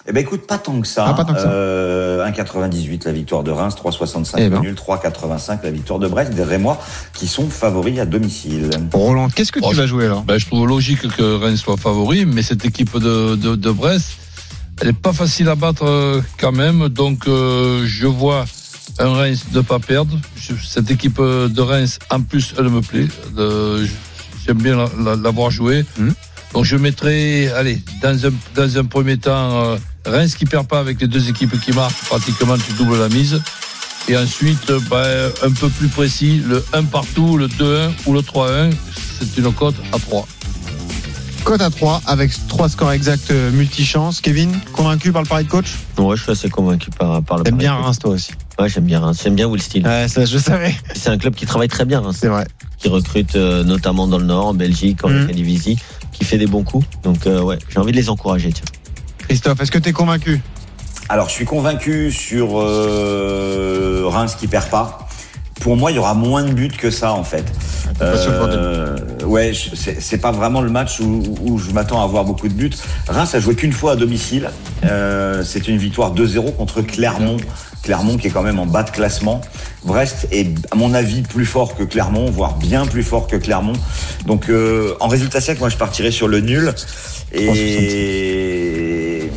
[0.07, 1.05] Eh ben écoute, pas tant que ça.
[1.07, 1.49] Ah, pas tant que ça.
[1.51, 4.59] Euh, 1,98 la victoire de Reims, 3,65 Eh le ben.
[4.61, 6.33] nul, 3,85 la victoire de Brest.
[6.33, 6.79] Des Rémois
[7.13, 8.69] qui sont favoris à domicile.
[8.93, 11.77] Roland, qu'est-ce que tu Oh, vas jouer là Ben, je trouve logique que Rennes soit
[11.77, 14.07] favori, mais cette équipe de, de, de Brest,
[14.81, 16.89] elle n'est pas facile à battre euh, quand même.
[16.89, 18.45] Donc, euh, je vois
[18.97, 20.17] un Reims ne pas perdre.
[20.63, 23.07] Cette équipe euh, de Reims, en plus, elle me plaît.
[23.37, 23.85] Euh,
[24.47, 25.85] J'aime bien la- la- l'avoir joué.
[25.99, 26.13] Mhm.
[26.53, 30.79] Donc, je mettrai, allez, dans un, dans un premier temps, euh, Reims qui perd pas
[30.79, 33.41] avec les deux équipes qui marquent, pratiquement tu doubles la mise.
[34.09, 38.21] Et ensuite, euh, ben, un peu plus précis, le 1 partout, le 2-1 ou le
[38.21, 38.71] 3-1,
[39.19, 40.27] c'est une cote à 3.
[41.43, 44.21] Cote à 3 avec trois scores exacts euh, multichance.
[44.21, 45.73] Kevin, convaincu par le pari de coach?
[45.97, 47.65] Ouais, je suis assez convaincu par, par le T'aimes pari.
[47.67, 48.31] bien Reims, toi aussi?
[48.59, 49.19] Ouais, j'aime bien Reims.
[49.23, 49.87] J'aime bien Will Steele.
[49.87, 50.75] Ouais, ça, je savais.
[50.93, 52.45] C'est un club qui travaille très bien, Reims, C'est vrai.
[52.77, 55.09] qui recrute euh, notamment dans le Nord, en Belgique, en.
[55.09, 55.77] Eredivisie,
[56.21, 56.85] qui fait des bons coups.
[57.01, 58.53] Donc, euh, ouais, j'ai envie de les encourager.
[58.53, 58.65] Tiens.
[59.17, 60.39] Christophe, est-ce que tu es convaincu?
[61.09, 65.07] Alors, je suis convaincu sur euh, Reims qui perd pas.
[65.61, 67.45] Pour moi, il y aura moins de buts que ça, en fait.
[68.03, 72.53] Euh, ouais, c'est pas vraiment le match où, où je m'attends à avoir beaucoup de
[72.53, 72.69] buts.
[73.07, 74.51] Reims a joué qu'une fois à domicile.
[74.83, 77.37] Euh, c'est une victoire 2-0 contre Clermont.
[77.83, 79.41] Clermont qui est quand même en bas de classement.
[79.83, 83.73] Brest est, à mon avis, plus fort que Clermont, voire bien plus fort que Clermont.
[84.25, 86.73] Donc, euh, en résultat sec, moi, je partirais sur le nul.
[87.33, 89.29] Et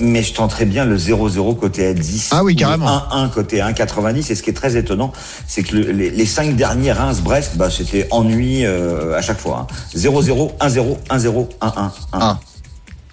[0.00, 2.30] mais je tenterais bien le 0-0 côté à 10.
[2.32, 2.86] Ah oui, carrément.
[3.12, 4.30] 1-1 côté 1,90.
[4.30, 5.12] Et ce qui est très étonnant,
[5.46, 9.68] c'est que le- les, les cinq derniers Reims-Brest, bah, c'était ennui euh, à chaque fois.
[9.70, 9.74] hein.
[9.96, 12.38] 0-0, 1-0, 1-0, 1-1, 1.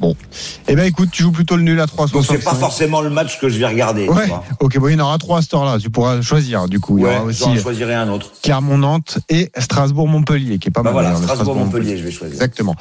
[0.01, 0.15] Bon.
[0.67, 2.11] Eh ben écoute, tu joues plutôt le nul à 3,65.
[2.13, 4.07] Donc c'est pas forcément le match que je vais regarder.
[4.09, 4.29] Ouais.
[4.59, 5.77] Ok, bon, il y en aura trois à ce heure-là.
[5.79, 6.67] Tu pourras choisir.
[6.67, 8.31] Du coup, il y Ouais, aura aussi j'en choisirai un autre.
[8.41, 11.03] Clermont-Nantes et Strasbourg-Montpellier, qui est pas Bah mal.
[11.03, 12.33] voilà, Strasbourg-Montpellier, je vais choisir.
[12.33, 12.75] Exactement.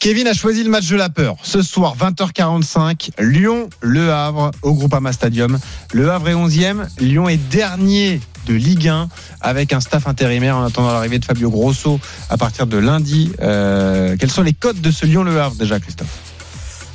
[0.00, 1.36] Kevin a choisi le match de la peur.
[1.42, 5.58] Ce soir, 20h45, Lyon, Le Havre, au Groupama Stadium.
[5.92, 9.08] Le Havre est 11e, Lyon est dernier de Ligue 1
[9.40, 13.32] avec un staff intérimaire en attendant l'arrivée de Fabio Grosso à partir de lundi.
[13.40, 16.08] Euh, quels sont les codes de ce Lyon-Le Havre déjà, Christophe?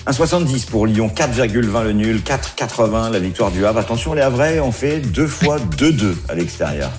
[0.10, 3.80] 1,70 pour Lyon, 4,20 le nul, 4,80 la victoire du Havre.
[3.80, 6.90] Attention, les Havrais ont fait deux fois 2-2 à l'extérieur.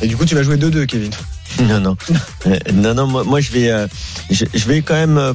[0.00, 1.10] Et du coup, tu vas jouer 2-2, Kevin.
[1.68, 1.96] Non, non.
[2.46, 3.86] Euh, non, non, moi, moi, je vais, euh,
[4.30, 5.34] je, je vais quand même euh,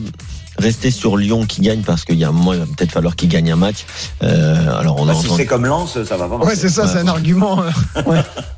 [0.58, 3.16] rester sur Lyon qui gagne parce qu'il y a un moment, il va peut-être falloir
[3.16, 3.86] qu'il gagne un match.
[4.24, 6.38] Euh, alors, on a Bah, si entendu- c'est comme Lens, ça va pas.
[6.38, 7.60] Ouais, c'est ça, c'est un argument.
[8.08, 8.18] ouais.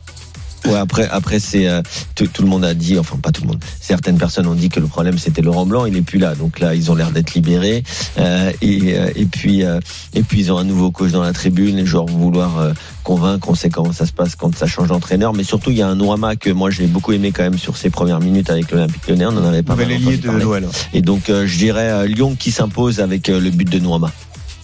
[0.65, 1.81] Ouais, après, après c'est euh,
[2.15, 4.69] tout, tout le monde a dit, enfin pas tout le monde, certaines personnes ont dit
[4.69, 7.11] que le problème c'était Laurent Blanc, il est plus là, donc là ils ont l'air
[7.11, 7.83] d'être libérés
[8.17, 9.79] euh, et, euh, et puis euh,
[10.13, 12.73] et puis ils ont un nouveau coach dans la tribune, les joueurs vont vouloir euh,
[13.03, 15.81] convaincre, on sait comment ça se passe quand ça change d'entraîneur, mais surtout il y
[15.81, 18.69] a un Noama que moi j'ai beaucoup aimé quand même sur ses premières minutes avec
[18.71, 20.67] l'Olympique Lyonnais, on en avait pas mal entendu de parler.
[20.93, 24.11] Et donc euh, je dirais euh, Lyon qui s'impose avec euh, le but de Noama.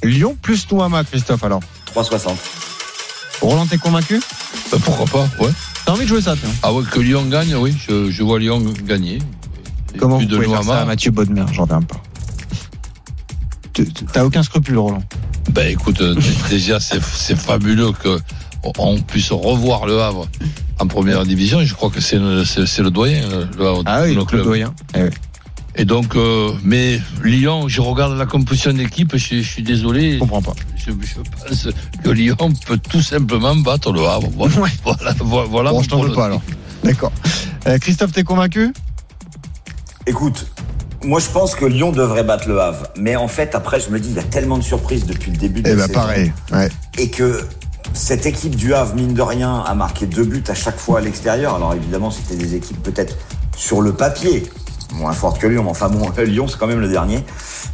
[0.03, 1.61] Lyon plus Nouama, Christophe, alors.
[1.95, 2.31] 3,60.
[3.41, 4.19] Roland, t'es convaincu?
[4.83, 5.51] Pourquoi pas, ouais.
[5.85, 8.39] T'as envie de jouer ça, tiens Ah ouais, que Lyon gagne, oui, je, je vois
[8.39, 9.19] Lyon gagner.
[9.93, 12.01] Et Comment vous de pouvez faire ça à Mathieu Bodmer J'en reviens pas.
[14.13, 15.03] T'as aucun scrupule, Roland.
[15.51, 16.15] Ben écoute, euh,
[16.49, 18.19] déjà c'est fabuleux que
[18.79, 20.27] on puisse revoir le Havre
[20.79, 21.61] en première division.
[21.61, 23.83] Et je crois que c'est le, le doyen, euh, le Havre.
[23.85, 24.43] Ah oui, le club clubs.
[24.43, 24.73] doyen.
[24.97, 25.09] Eh oui.
[25.77, 30.13] Et donc, euh, mais Lyon, je regarde la composition d'équipe, je, je suis désolé.
[30.13, 30.53] Je comprends pas.
[30.85, 31.67] Je, pense
[32.03, 32.35] que Lyon
[32.67, 34.29] peut tout simplement battre le Havre.
[34.35, 34.69] Voilà, Ouais.
[34.83, 36.41] voilà, voilà, voilà bon, je t'en veux pas alors.
[36.83, 37.11] D'accord.
[37.67, 38.71] Euh, Christophe, t'es convaincu?
[40.07, 40.45] Écoute,
[41.03, 42.87] moi je pense que Lyon devrait battre le Havre.
[42.97, 45.37] Mais en fait, après, je me dis, il y a tellement de surprises depuis le
[45.37, 45.99] début de Eh la ben saison.
[45.99, 46.33] pareil.
[46.51, 46.69] Ouais.
[46.97, 47.41] Et que
[47.93, 51.01] cette équipe du Havre, mine de rien, a marqué deux buts à chaque fois à
[51.01, 51.55] l'extérieur.
[51.55, 53.17] Alors évidemment, c'était des équipes peut-être
[53.57, 54.43] sur le papier
[54.93, 55.63] moins fortes que Lyon.
[55.63, 57.23] Mais enfin bon, Lyon, c'est quand même le dernier.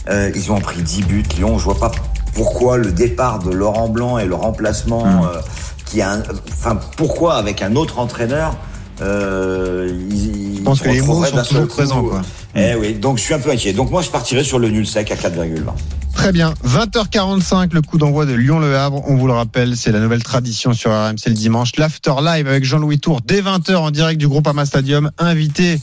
[0.10, 1.24] Euh, ils ont pris 10 buts.
[1.38, 1.92] Lyon, je vois pas
[2.34, 5.24] pourquoi le départ de Laurent Blanc et le remplacement Hmm.
[5.26, 5.42] euh,
[5.86, 8.56] qui a un- enfin pourquoi avec un autre entraîneur
[9.02, 12.04] euh, ils, Je pense que les mots sont toujours présents.
[12.04, 12.22] Quoi.
[12.56, 13.74] Eh oui, donc je suis un peu inquiet.
[13.74, 15.74] Donc moi je partirais sur le nul sec à 4,20.
[16.14, 16.54] Très bien.
[16.66, 19.02] 20h45, le coup d'envoi de Lyon-Le Havre.
[19.08, 21.72] On vous le rappelle, c'est la nouvelle tradition sur RMC le dimanche.
[21.78, 25.10] L'after live avec Jean-Louis Tour dès 20h en direct du groupe Ama Stadium.
[25.18, 25.80] Invité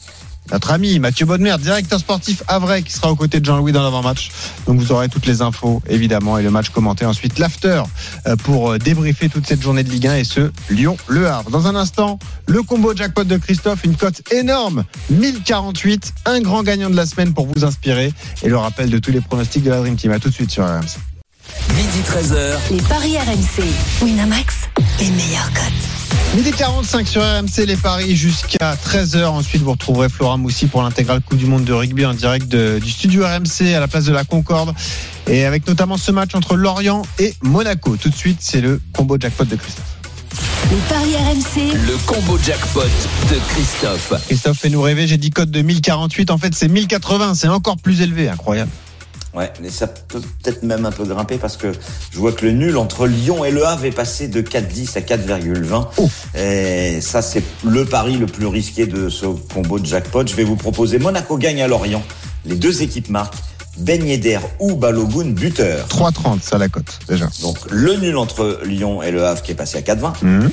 [0.53, 4.31] notre ami Mathieu Bodmer, directeur sportif Havrais, qui sera aux côtés de Jean-Louis dans l'avant-match.
[4.67, 7.05] Donc vous aurez toutes les infos, évidemment, et le match commenté.
[7.07, 7.83] Ensuite, l'after
[8.27, 11.51] euh, pour euh, débriefer toute cette journée de Ligue 1 et ce Lyon-Le Havre.
[11.51, 16.91] Dans un instant, le combo jackpot de Christophe, une cote énorme, 1048, un grand gagnant
[16.91, 19.79] de la semaine pour vous inspirer et le rappel de tous les pronostics de la
[19.79, 20.13] Dream Team.
[20.13, 20.99] À tout de suite sur RMC.
[21.71, 22.57] Midi 13h.
[22.71, 23.65] Les paris RMC.
[24.03, 24.55] Winamax,
[25.01, 25.98] les meilleurs cotes.
[26.37, 29.25] Midi 45 sur RMC, les paris jusqu'à 13h.
[29.27, 32.79] Ensuite, vous retrouverez Flora Moussi pour l'intégrale Coupe du Monde de rugby en direct de-
[32.83, 34.75] du studio RMC à la place de la Concorde.
[35.27, 37.97] Et avec notamment ce match entre Lorient et Monaco.
[37.97, 39.85] Tout de suite, c'est le combo jackpot de Christophe.
[40.71, 41.73] Les paris RMC.
[41.87, 44.13] Le combo jackpot de Christophe.
[44.27, 45.07] Christophe, fait nous rêver.
[45.07, 46.31] J'ai dit code de 1048.
[46.31, 47.35] En fait, c'est 1080.
[47.35, 48.29] C'est encore plus élevé.
[48.29, 48.71] Incroyable.
[49.35, 51.73] Ouais, mais ça peut peut-être même un peu grimper parce que
[52.11, 55.01] je vois que le nul entre Lyon et Le Havre est passé de 4,10 à
[55.03, 55.87] 4,20.
[56.35, 60.27] Et ça, c'est le pari le plus risqué de ce combo de jackpot.
[60.27, 62.03] Je vais vous proposer Monaco gagne à Lorient.
[62.47, 63.37] Les deux équipes marquent.
[63.77, 65.87] Ben Yedder ou Balogun buteur.
[65.89, 67.29] 3,30, ça la cote, déjà.
[67.43, 70.15] Donc le nul entre Lyon et Le Havre qui est passé à 4,20.
[70.23, 70.51] Mhm.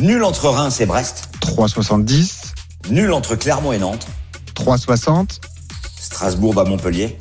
[0.00, 1.28] Nul entre Reims et Brest.
[1.40, 2.52] 3,70.
[2.90, 4.06] Nul entre Clermont et Nantes.
[4.54, 5.40] 3,60.
[5.98, 7.16] Strasbourg bat Montpellier.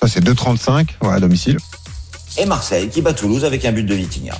[0.00, 0.88] Ça, c'est 2,35.
[1.02, 1.58] Ouais, à domicile.
[2.38, 4.34] Et Marseille qui bat Toulouse avec un but de Vitinha.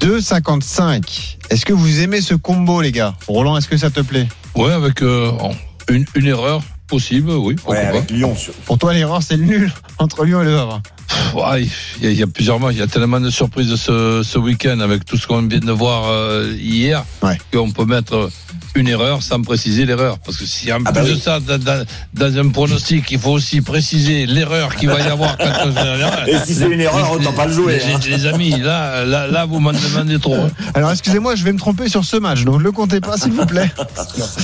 [0.00, 1.36] 2,55.
[1.50, 3.14] Est-ce que vous aimez ce combo, les gars?
[3.28, 4.26] Roland, est-ce que ça te plaît?
[4.56, 5.30] Ouais, avec euh,
[5.88, 7.54] une, une erreur possible, oui.
[7.66, 7.88] Ouais, pas.
[7.88, 10.82] avec Lyon sur, Pour toi, l'erreur, c'est le nul entre Lyon et Le Havre.
[11.34, 11.66] Ouais,
[12.02, 12.74] il y, y a plusieurs matchs.
[12.74, 15.72] Il y a tellement de surprises ce, ce week-end avec tout ce qu'on vient de
[15.72, 17.38] voir euh, hier Ouais.
[17.52, 18.30] qu'on peut mettre
[18.76, 20.18] une erreur sans préciser l'erreur.
[20.20, 21.20] Parce que si en Ah plus bah de oui.
[21.20, 25.36] ça, dans, dans- dans un pronostic, il faut aussi préciser l'erreur qu'il va y avoir
[25.36, 26.26] quand on.
[26.28, 28.00] Et si c'est une erreur, autant pas le jouer, Les, hein.
[28.08, 30.34] les amis, là, là, là, vous m'en demandez trop.
[30.36, 30.50] hein.
[30.74, 33.46] Alors excusez-moi, je vais me tromper sur ce match, donc le comptez pas s'il vous
[33.46, 33.70] plaît.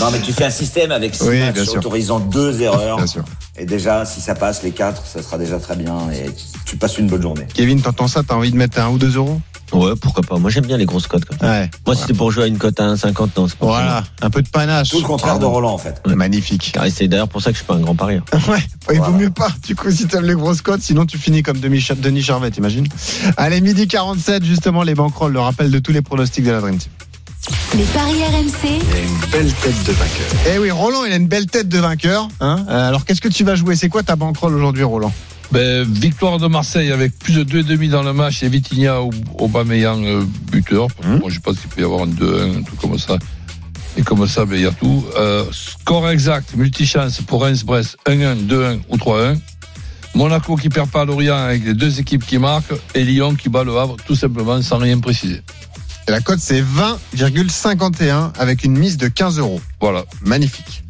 [0.01, 2.97] Non, mais tu fais un système avec six Oui, matchs autorisant deux erreurs.
[2.99, 3.25] Bien sûr.
[3.59, 5.95] Et déjà, si ça passe les quatre, ça sera déjà très bien.
[6.13, 6.27] Et
[6.65, 7.47] tu passes une bonne journée.
[7.55, 9.41] Kevin, t'entends ça, t'as envie de mettre un ou deux euros
[9.73, 10.39] Ouais, pourquoi pas.
[10.39, 11.47] Moi, j'aime bien les grosses cotes comme ça.
[11.51, 11.71] Ouais.
[11.87, 14.31] Moi, si c'est pour jouer à une cote à 1,50, non, c'est pas Voilà, un
[14.31, 14.91] peu de panache.
[14.91, 15.45] Tout le contraire de.
[15.45, 16.01] Roland, en fait.
[16.07, 16.77] Magnifique.
[16.91, 18.23] C'est d'ailleurs pour ça que je suis pas un grand parieur.
[18.49, 19.49] Ouais, il vaut mieux pas.
[19.67, 22.53] Du coup, si t'aimes les grosses cotes, sinon tu finis comme Denis Char- Denis Charvet,
[22.53, 22.87] t'imagines
[23.37, 26.77] Allez, midi 47, justement, les banquerolles, le rappel de tous les pronostics de la Dream
[26.79, 26.93] Team.
[27.77, 28.79] Les paris RMC,
[29.33, 30.53] Belle tête de vainqueur.
[30.55, 32.29] Eh oui, Roland, il a une belle tête de vainqueur.
[32.41, 33.75] Hein Euh, alors, qu'est-ce que tu vas jouer?
[33.75, 35.13] C'est quoi ta banquerolle aujourd'hui, Roland?
[35.53, 40.05] Ben, victoire de Marseille avec plus de 2,5 dans le match et Vitinha ou Aubameyang
[40.05, 40.89] euh, buteur.
[41.05, 41.21] Hum.
[41.21, 43.19] Moi, je pense qu'il peut y avoir un 2-1, un truc comme ça.
[43.97, 45.05] Et comme ça, ben, il y a tout.
[45.17, 49.39] Euh, score exact, multichance pour Reims-Brest, 1-1, 2-1 ou 3-1.
[50.15, 53.51] Monaco qui perd pas à Lorient avec les deux équipes qui marquent et Lyon qui
[53.51, 55.43] bat le Havre tout simplement sans rien préciser.
[56.09, 59.61] Et la cote, c'est 20,51 avec une mise de 15 euros.
[59.81, 60.05] Voilà.
[60.23, 60.85] Magnifique.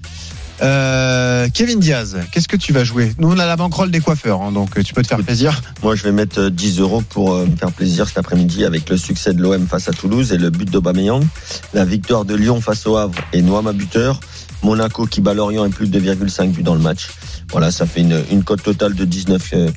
[0.63, 4.43] Euh, Kevin Diaz, qu'est-ce que tu vas jouer Nous, on a la banquerolle des coiffeurs,
[4.43, 5.61] hein, donc euh, tu peux te faire plaisir.
[5.83, 8.89] Moi, je vais mettre euh, 10 euros pour euh, me faire plaisir cet après-midi avec
[8.89, 11.25] le succès de l'OM face à Toulouse et le but d'Aubameyang.
[11.75, 14.21] La victoire de Lyon face au Havre et Noama buteur.
[14.63, 17.09] Monaco qui bat Lorient et plus de 2,5 buts dans le match.
[17.51, 19.71] Voilà, ça fait une, une cote totale de 19, euh,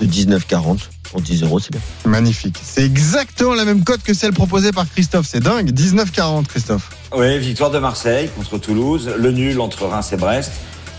[0.00, 0.78] de 19,40
[1.10, 1.80] pour 10 euros, c'est bien.
[2.04, 2.58] Magnifique.
[2.62, 5.26] C'est exactement la même cote que celle proposée par Christophe.
[5.28, 5.70] C'est dingue.
[5.70, 6.90] 19,40, Christophe.
[7.14, 10.52] Oui, victoire de Marseille contre Toulouse, le nul entre Reims et Brest,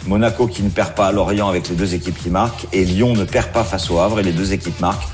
[0.06, 3.14] Monaco qui ne perd pas à Lorient avec les deux équipes qui marquent, et Lyon
[3.14, 5.08] ne perd pas face au Havre et les deux équipes marquent.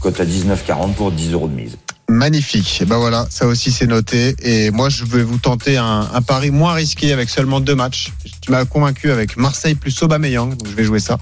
[0.00, 1.76] Cote à 19,40 pour 10 euros de mise.
[2.08, 2.80] Magnifique.
[2.80, 4.34] Et ben voilà, ça aussi c'est noté.
[4.40, 8.12] Et moi, je vais vous tenter un, un pari moins risqué avec seulement deux matchs.
[8.40, 11.18] Tu m'as convaincu avec Marseille plus Aubameyang, donc je vais jouer ça.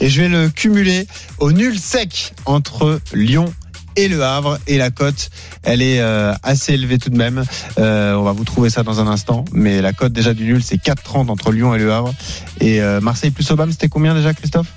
[0.00, 1.06] Et je vais le cumuler
[1.38, 3.52] au nul sec entre Lyon
[3.96, 4.58] et le Havre.
[4.66, 5.30] Et la cote,
[5.62, 7.44] elle est euh, assez élevée tout de même.
[7.78, 9.44] Euh, on va vous trouver ça dans un instant.
[9.52, 12.14] Mais la cote déjà du nul, c'est 4,30 entre Lyon et le Havre.
[12.60, 14.68] Et euh, Marseille plus Aubame, c'était combien déjà, Christophe?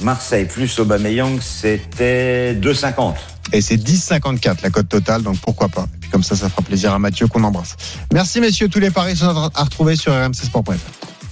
[0.00, 3.14] Marseille plus Aubameyang, c'était 2,50.
[3.52, 5.86] Et c'est 10,54 la cote totale, donc pourquoi pas?
[5.94, 7.76] Et puis comme ça, ça fera plaisir à Mathieu qu'on embrasse.
[8.12, 11.11] Merci messieurs, tous les paris sont à retrouver sur rmcsport.fr.